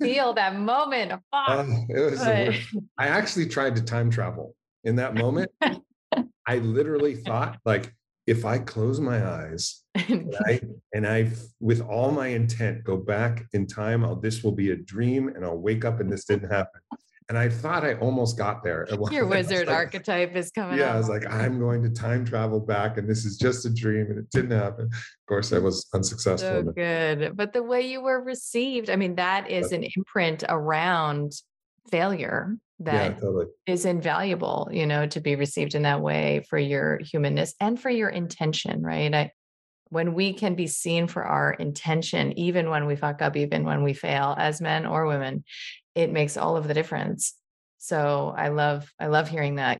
[0.00, 1.12] Feel that moment.
[1.32, 2.20] Uh, it was
[2.98, 4.54] I actually tried to time travel
[4.84, 5.50] in that moment.
[6.46, 7.92] I literally thought like,
[8.26, 10.60] if I close my eyes and I,
[10.92, 11.30] and I,
[11.60, 15.44] with all my intent, go back in time, I'll, this will be a dream and
[15.44, 16.80] I'll wake up and this didn't happen
[17.28, 18.86] and I thought I almost got there.
[19.10, 20.78] Your wizard like, archetype is coming.
[20.78, 23.70] Yeah, I was like, I'm going to time travel back, and this is just a
[23.70, 24.86] dream, and it didn't happen.
[24.86, 26.64] Of course, I was unsuccessful.
[26.64, 31.32] So good, but the way you were received, I mean, that is an imprint around
[31.90, 33.46] failure that yeah, totally.
[33.66, 34.70] is invaluable.
[34.72, 38.82] You know, to be received in that way for your humanness and for your intention,
[38.82, 39.14] right?
[39.14, 39.32] I,
[39.90, 43.82] when we can be seen for our intention, even when we fuck up, even when
[43.82, 45.44] we fail as men or women,
[45.98, 47.34] it makes all of the difference.
[47.78, 49.78] So I love, I love hearing that.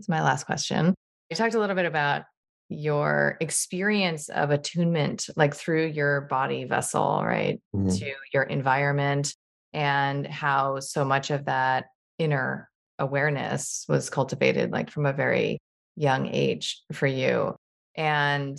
[0.00, 0.92] Is my last question.
[1.30, 2.22] You talked a little bit about
[2.68, 7.88] your experience of attunement, like through your body vessel, right, mm-hmm.
[7.88, 9.32] to your environment,
[9.72, 11.84] and how so much of that
[12.18, 15.58] inner awareness was cultivated, like from a very
[15.94, 17.54] young age for you.
[17.94, 18.58] And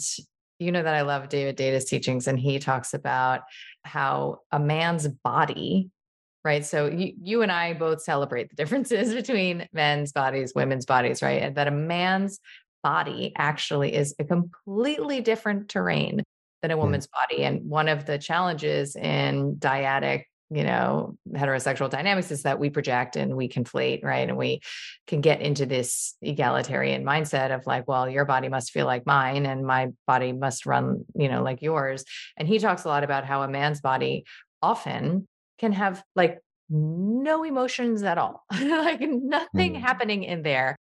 [0.59, 3.41] you know that I love David Deida's teachings, and he talks about
[3.83, 5.89] how a man's body
[6.45, 6.63] right?
[6.63, 11.41] So you, you and I both celebrate the differences between men's bodies, women's bodies, right?
[11.41, 12.39] And that a man's
[12.83, 16.23] body actually is a completely different terrain
[16.61, 16.81] than a hmm.
[16.81, 17.11] woman's mm.
[17.11, 17.43] body.
[17.43, 23.15] And one of the challenges in dyadic, you know, heterosexual dynamics is that we project
[23.15, 24.29] and we conflate, right?
[24.29, 24.61] And we
[25.07, 29.47] can get into this egalitarian mindset of like, well, your body must feel like mine
[29.47, 32.05] and my body must run, you know, like yours.
[32.37, 34.25] And he talks a lot about how a man's body
[34.61, 35.27] often
[35.57, 36.39] can have like
[36.69, 39.81] no emotions at all, like nothing mm.
[39.81, 40.75] happening in there.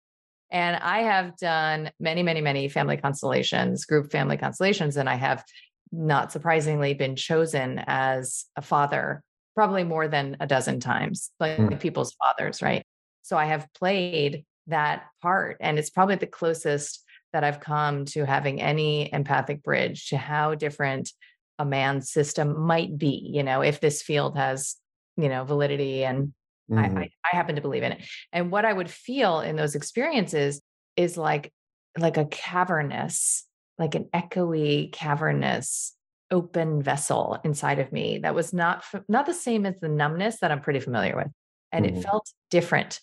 [0.52, 5.44] And I have done many, many, many family constellations, group family constellations, and I have
[5.92, 9.24] not surprisingly been chosen as a father
[9.56, 11.80] probably more than a dozen times, like mm.
[11.80, 12.84] people's fathers, right?
[13.22, 17.04] So I have played that part, and it's probably the closest
[17.34, 21.12] that I've come to having any empathic bridge to how different
[21.60, 24.76] a man's system might be, you know, if this field has,
[25.18, 26.34] you know, validity and
[26.70, 26.98] mm-hmm.
[26.98, 28.06] I, I, I happen to believe in it.
[28.32, 30.62] And what I would feel in those experiences
[30.96, 31.52] is like
[31.98, 33.46] like a cavernous,
[33.78, 35.96] like an echoey, cavernous,
[36.32, 40.52] open vessel inside of me that was not not the same as the numbness that
[40.52, 41.28] I'm pretty familiar with.
[41.72, 41.98] And mm-hmm.
[41.98, 43.00] it felt different.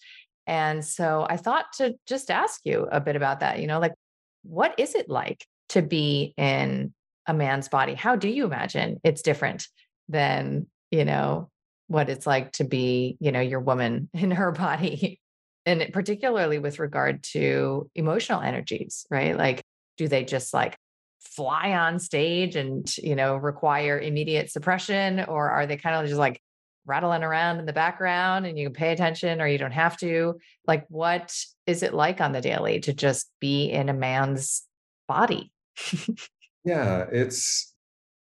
[0.46, 3.94] And so I thought to just ask you a bit about that, you know, like
[4.42, 6.92] what is it like to be in
[7.26, 9.66] a man's body how do you imagine it's different
[10.08, 11.50] than you know
[11.86, 15.20] what it's like to be you know your woman in her body?
[15.66, 19.36] And particularly with regard to emotional energies right?
[19.36, 19.62] Like
[19.96, 20.76] do they just like
[21.20, 25.24] fly on stage and you know require immediate suppression?
[25.24, 26.40] Or are they kind of just like
[26.86, 30.38] rattling around in the background and you can pay attention or you don't have to?
[30.66, 34.62] Like what is it like on the daily to just be in a man's
[35.06, 35.52] body
[36.64, 37.74] Yeah, it's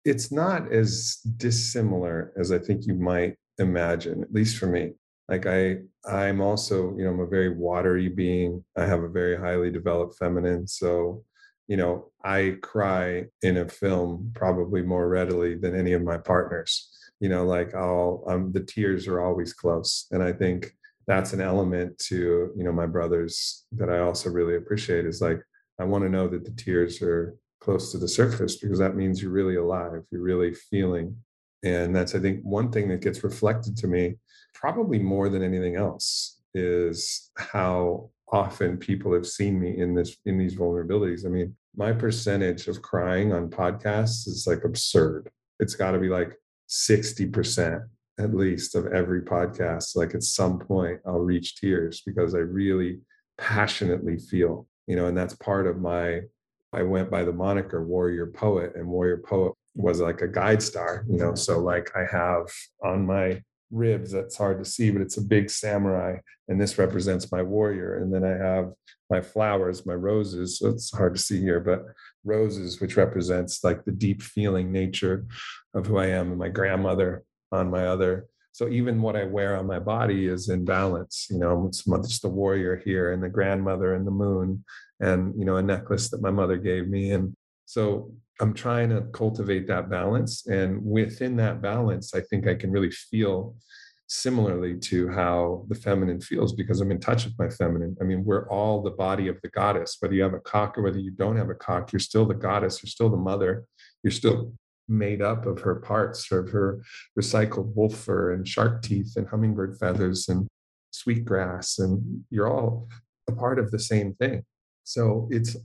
[0.04, 4.92] it's not as dissimilar as I think you might imagine, at least for me.
[5.28, 8.64] Like I I'm also, you know, I'm a very watery being.
[8.76, 10.66] I have a very highly developed feminine.
[10.66, 11.24] So,
[11.68, 16.90] you know, I cry in a film probably more readily than any of my partners.
[17.20, 20.06] You know, like I'll um the tears are always close.
[20.12, 20.72] And I think
[21.06, 25.40] that's an element to, you know, my brothers that I also really appreciate is like
[25.80, 29.22] I want to know that the tears are close to the surface because that means
[29.22, 31.16] you're really alive, you're really feeling.
[31.64, 34.16] And that's, I think, one thing that gets reflected to me,
[34.52, 40.36] probably more than anything else, is how often people have seen me in this in
[40.36, 41.24] these vulnerabilities.
[41.24, 45.30] I mean, my percentage of crying on podcasts is like absurd.
[45.58, 46.36] It's got to be like
[46.68, 47.86] 60%
[48.20, 49.96] at least of every podcast.
[49.96, 53.00] Like at some point I'll reach tears because I really
[53.38, 56.20] passionately feel, you know, and that's part of my
[56.74, 61.04] I went by the moniker Warrior Poet, and Warrior Poet was like a guide star,
[61.08, 61.34] you know.
[61.34, 61.64] So, mm-hmm.
[61.64, 62.46] like, I have
[62.84, 66.16] on my ribs, that's hard to see, but it's a big samurai,
[66.48, 67.96] and this represents my warrior.
[67.96, 68.72] And then I have
[69.10, 70.58] my flowers, my roses.
[70.58, 71.84] So it's hard to see here, but
[72.24, 75.26] roses, which represents like the deep feeling nature
[75.74, 78.26] of who I am, and my grandmother on my other.
[78.54, 81.26] So even what I wear on my body is in balance.
[81.28, 84.64] You know, it's, it's the warrior here, and the grandmother, and the moon,
[85.00, 87.34] and you know a necklace that my mother gave me and
[87.66, 90.46] so I'm trying to cultivate that balance.
[90.46, 93.54] And within that balance, I think I can really feel
[94.06, 97.96] similarly to how the feminine feels because I'm in touch with my feminine.
[98.00, 99.96] I mean, we're all the body of the goddess.
[100.00, 102.34] Whether you have a cock or whether you don't have a cock, you're still the
[102.34, 103.64] goddess, you're still the mother,
[104.02, 104.52] you're still
[104.88, 106.82] made up of her parts, of her
[107.18, 110.46] recycled wolf fur and shark teeth and hummingbird feathers and
[110.90, 111.78] sweetgrass.
[111.78, 112.88] And you're all
[113.28, 114.44] a part of the same thing.
[114.84, 115.56] So it's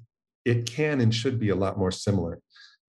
[0.45, 2.39] it can and should be a lot more similar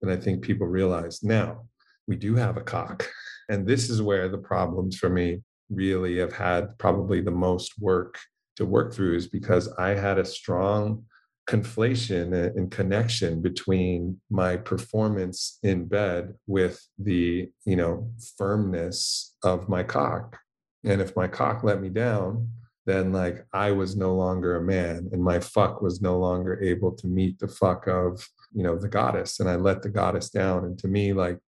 [0.00, 1.22] than I think people realize.
[1.22, 1.66] Now,
[2.06, 3.08] we do have a cock.
[3.48, 8.18] And this is where the problems for me really have had probably the most work
[8.56, 11.04] to work through is because I had a strong
[11.50, 19.82] conflation and connection between my performance in bed with the you know firmness of my
[19.82, 20.38] cock
[20.84, 22.48] and if my cock let me down
[22.86, 26.92] then like i was no longer a man and my fuck was no longer able
[26.92, 30.64] to meet the fuck of you know the goddess and i let the goddess down
[30.64, 31.40] and to me like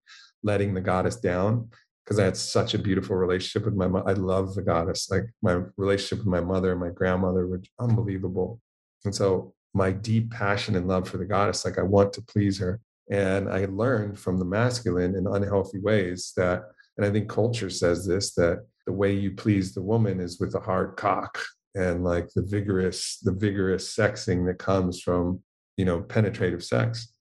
[0.43, 1.69] letting the goddess down
[2.05, 4.03] because I had such a beautiful relationship with my mom.
[4.09, 5.09] I love the goddess.
[5.09, 8.61] Like my relationship with my mother and my grandmother were unbelievable.
[9.05, 12.59] And so my deep passion and love for the goddess, like I want to please
[12.59, 12.81] her.
[13.11, 16.63] And I learned from the masculine in unhealthy ways that,
[16.97, 20.55] and I think culture says this, that the way you please the woman is with
[20.55, 21.39] a hard cock
[21.75, 25.43] and like the vigorous, the vigorous sexing that comes from,
[25.77, 27.13] you know, penetrative sex.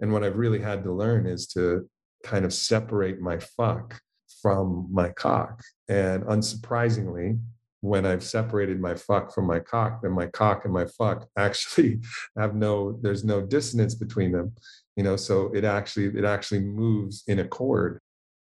[0.00, 1.88] And what I've really had to learn is to
[2.24, 4.00] kind of separate my fuck
[4.40, 5.62] from my cock.
[5.88, 7.38] And unsurprisingly,
[7.82, 12.00] when I've separated my fuck from my cock, then my cock and my fuck actually
[12.38, 14.54] have no, there's no dissonance between them.
[14.96, 18.00] You know, so it actually, it actually moves in accord.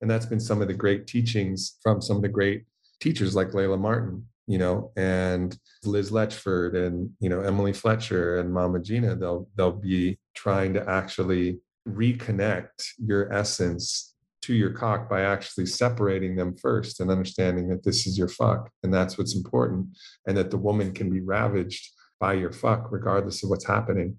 [0.01, 2.65] And that's been some of the great teachings from some of the great
[3.01, 8.53] teachers like Layla Martin, you know, and Liz Letchford and, you know, Emily Fletcher and
[8.53, 11.59] Mama Gena, They'll they'll be trying to actually
[11.89, 12.69] reconnect
[12.99, 14.12] your essence
[14.43, 18.69] to your cock by actually separating them first and understanding that this is your fuck
[18.83, 19.87] and that's what's important
[20.27, 21.91] and that the woman can be ravaged
[22.21, 24.19] by your fuck regardless of what's happening.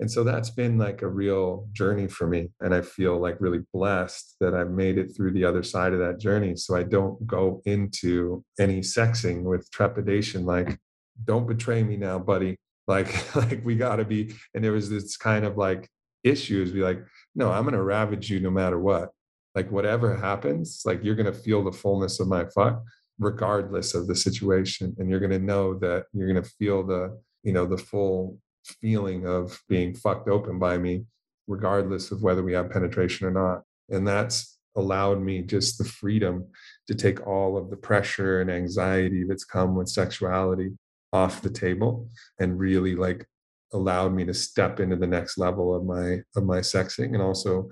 [0.00, 3.64] And so that's been like a real journey for me and i feel like really
[3.72, 6.56] blessed that i've made it through the other side of that journey.
[6.56, 10.78] So i don't go into any sexing with trepidation like
[11.24, 12.56] don't betray me now buddy.
[12.88, 15.90] Like like we got to be and there was this kind of like
[16.24, 17.04] issues be like
[17.34, 19.10] no i'm going to ravage you no matter what
[19.58, 22.80] like whatever happens, like you're going to feel the fullness of my fuck
[23.18, 24.94] regardless of the situation.
[24.98, 28.38] And you're going to know that you're going to feel the, you know, the full
[28.80, 31.06] feeling of being fucked open by me,
[31.48, 33.62] regardless of whether we have penetration or not.
[33.88, 36.46] And that's allowed me just the freedom
[36.86, 40.70] to take all of the pressure and anxiety that's come with sexuality
[41.12, 43.26] off the table and really like
[43.72, 47.68] allowed me to step into the next level of my of my sexing and also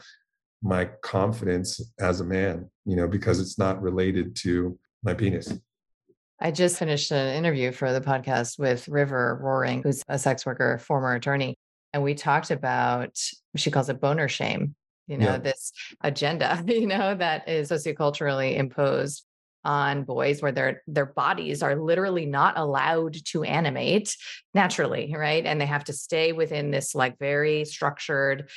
[0.67, 5.53] my confidence as a man, you know, because it's not related to my penis.
[6.41, 10.79] I just finished an interview for the podcast with River Roaring, who's a sex worker,
[10.79, 11.57] former attorney.
[11.93, 13.17] And we talked about,
[13.57, 14.75] she calls it boner shame,
[15.07, 15.39] you know, yeah.
[15.39, 19.25] this agenda, you know, that is socioculturally imposed
[19.65, 24.17] on boys where their their bodies are literally not allowed to animate
[24.55, 28.49] naturally right and they have to stay within this like very structured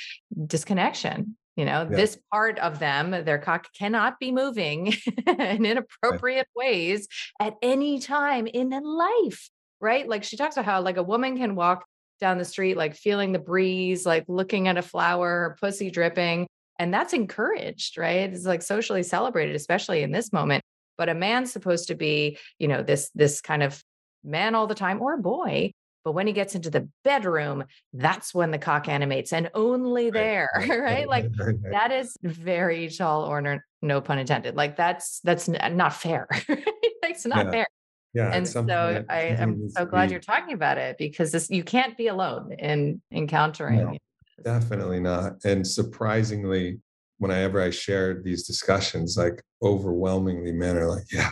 [0.46, 1.94] disconnection you know, yeah.
[1.94, 4.94] this part of them, their cock cannot be moving
[5.26, 6.66] in inappropriate right.
[6.66, 7.06] ways
[7.38, 10.08] at any time in life, right?
[10.08, 11.84] Like she talks about how like a woman can walk
[12.18, 16.46] down the street, like feeling the breeze, like looking at a flower, pussy dripping,
[16.78, 18.32] and that's encouraged, right?
[18.32, 20.64] It's like socially celebrated, especially in this moment.
[20.96, 23.84] But a man's supposed to be, you know, this this kind of
[24.24, 25.72] man all the time or a boy
[26.04, 30.48] but when he gets into the bedroom, that's when the cock animates and only there,
[30.56, 30.80] right?
[30.80, 31.08] right?
[31.08, 31.26] Like
[31.70, 34.56] that is very tall order, no pun intended.
[34.56, 36.28] Like that's that's not fair.
[36.48, 37.50] it's not yeah.
[37.50, 37.66] fair.
[38.12, 38.32] Yeah.
[38.32, 41.62] And so that, I am so glad be, you're talking about it because this you
[41.62, 43.78] can't be alone in encountering.
[43.78, 43.96] No,
[44.42, 45.34] definitely not.
[45.44, 46.80] And surprisingly,
[47.18, 51.30] whenever I shared these discussions, like overwhelmingly men are like, yeah,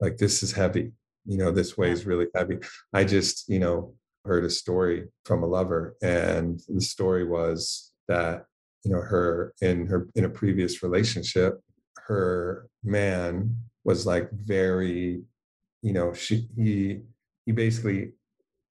[0.00, 0.92] like this is heavy.
[1.24, 2.58] You know, this way is really heavy.
[2.92, 3.94] I just, you know,
[4.24, 8.46] heard a story from a lover and the story was that
[8.84, 11.60] you know her in her in a previous relationship
[11.96, 15.22] her man was like very
[15.82, 17.00] you know she he
[17.46, 18.12] he basically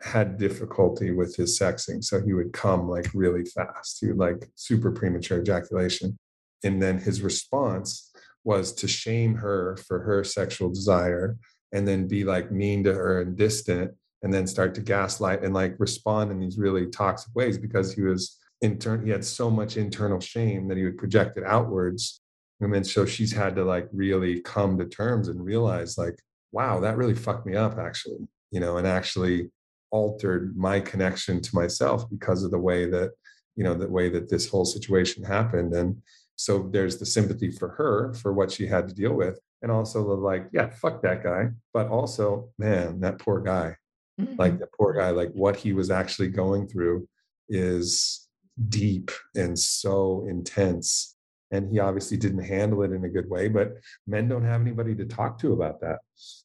[0.01, 3.99] had difficulty with his sexing so he would come like really fast.
[4.01, 6.17] He would like super premature ejaculation.
[6.63, 8.11] And then his response
[8.43, 11.37] was to shame her for her sexual desire
[11.71, 13.91] and then be like mean to her and distant
[14.23, 18.01] and then start to gaslight and like respond in these really toxic ways because he
[18.01, 22.21] was intern he had so much internal shame that he would project it outwards.
[22.59, 26.15] And then so she's had to like really come to terms and realize like
[26.51, 29.49] wow that really fucked me up actually you know and actually
[29.89, 33.11] altered my connection to myself because of the way that
[33.55, 35.73] you know the way that this whole situation happened.
[35.73, 36.01] And
[36.35, 40.03] so there's the sympathy for her for what she had to deal with and also
[40.07, 43.75] the like yeah fuck that guy but also man that poor guy
[44.19, 44.35] mm-hmm.
[44.37, 47.07] like the poor guy like what he was actually going through
[47.49, 48.27] is
[48.69, 51.15] deep and so intense
[51.51, 53.73] and he obviously didn't handle it in a good way but
[54.07, 55.99] men don't have anybody to talk to about that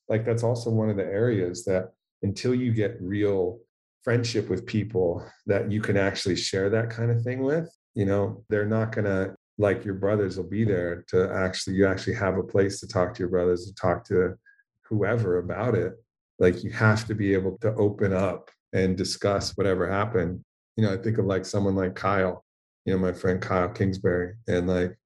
[0.09, 1.91] like that's also one of the areas that
[2.23, 3.59] until you get real
[4.03, 8.45] friendship with people that you can actually share that kind of thing with you know
[8.49, 12.37] they're not going to like your brothers will be there to actually you actually have
[12.37, 14.35] a place to talk to your brothers to talk to
[14.83, 15.95] whoever about it
[16.39, 20.45] like you have to be able to open up and discuss whatever happened.
[20.77, 22.45] You know i think of like someone like kyle
[22.85, 24.97] you know my friend kyle kingsbury and like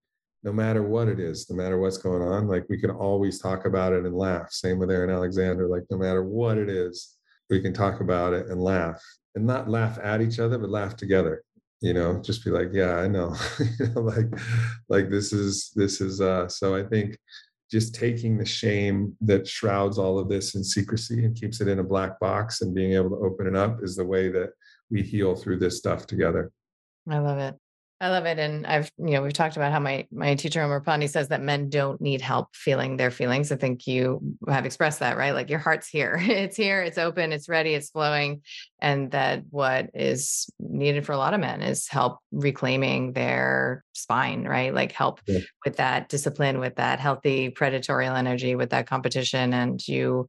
[0.42, 3.66] no matter what it is no matter what's going on like we can always talk
[3.66, 4.50] about it and laugh.
[4.52, 7.16] Same with aaron alexander like no matter what it is
[7.48, 9.02] we can talk about it and laugh
[9.34, 11.42] and not laugh at each other but laugh together
[11.80, 13.34] you know just be like yeah i know.
[13.78, 14.26] You know like
[14.88, 17.16] like this is this is uh so i think
[17.70, 21.78] just taking the shame that shrouds all of this in secrecy and keeps it in
[21.78, 24.50] a black box and being able to open it up is the way that
[24.90, 26.50] we heal through this stuff together.
[27.08, 27.54] I love it
[28.02, 28.38] I love it.
[28.38, 31.42] And I've, you know, we've talked about how my my teacher Omar Pandi says that
[31.42, 33.52] men don't need help feeling their feelings.
[33.52, 35.34] I think you have expressed that, right?
[35.34, 36.16] Like your heart's here.
[36.40, 38.40] It's here, it's open, it's ready, it's flowing.
[38.80, 44.44] And that what is needed for a lot of men is help reclaiming their spine,
[44.44, 44.72] right?
[44.72, 45.40] Like help yeah.
[45.66, 49.52] with that discipline, with that healthy predatory energy, with that competition.
[49.52, 50.28] And you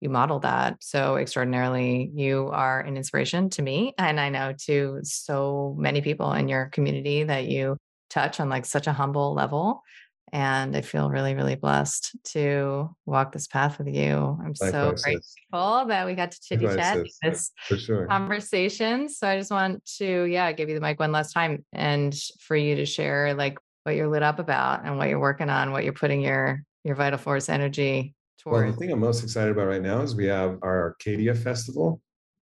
[0.00, 2.10] you model that so extraordinarily.
[2.14, 6.66] You are an inspiration to me, and I know to so many people in your
[6.66, 7.76] community that you
[8.10, 9.82] touch on like such a humble level.
[10.30, 14.38] And I feel really, really blessed to walk this path with you.
[14.44, 18.06] I'm so grateful that we got to chitty chat this sure.
[18.06, 19.08] conversation.
[19.08, 22.56] So I just want to, yeah, give you the mic one last time and for
[22.56, 25.84] you to share like what you're lit up about and what you're working on, what
[25.84, 28.14] you're putting your your vital force energy
[28.50, 32.00] well, the thing I'm most excited about right now is we have our Arkadia Festival,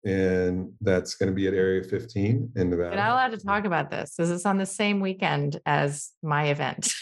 [0.05, 2.89] and that's going to be at Area 15 in Nevada.
[2.89, 4.15] You're not allowed to talk about this.
[4.17, 6.93] This is this on the same weekend as my event?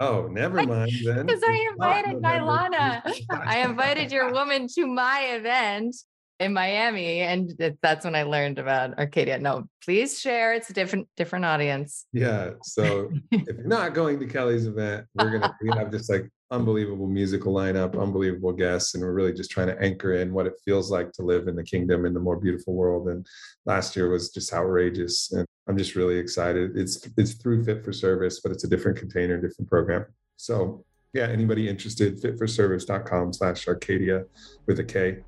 [0.00, 1.26] Oh, never mind then.
[1.26, 3.12] Because I invited Vylana.
[3.30, 5.96] I invited your woman to my event
[6.40, 9.40] in Miami, and that's when I learned about Arkadia.
[9.40, 10.54] No, please share.
[10.54, 12.06] It's a different different audience.
[12.12, 12.50] Yeah.
[12.62, 17.06] So if you're not going to Kelly's event, we're gonna we have this like unbelievable
[17.06, 20.90] musical lineup, unbelievable guests, and we're really just trying to anchor in what it feels
[20.90, 23.08] like to live in the kingdom in the more beautiful world.
[23.08, 23.26] And
[23.66, 26.76] last year was just outrageous, and I'm just really excited.
[26.76, 30.06] It's it's through Fit for Service, but it's a different container, different program.
[30.36, 34.24] So yeah, anybody interested, fitforservice.com slash Arkadia
[34.66, 35.18] with a K.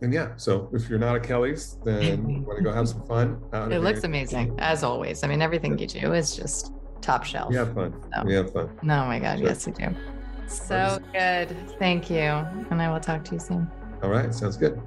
[0.00, 3.04] And yeah, so if you're not a Kelly's, then you want to go have some
[3.04, 3.42] fun.
[3.52, 5.24] it looks amazing, as always.
[5.24, 7.50] I mean, everything you do is just top shelf.
[7.50, 8.00] We have fun.
[8.14, 8.24] So.
[8.24, 8.70] We have fun.
[8.82, 9.48] Oh my God, sure.
[9.48, 9.94] yes, we do.
[10.48, 11.56] So good.
[11.78, 12.22] Thank you.
[12.70, 13.70] And I will talk to you soon.
[14.02, 14.34] All right.
[14.34, 14.80] Sounds good.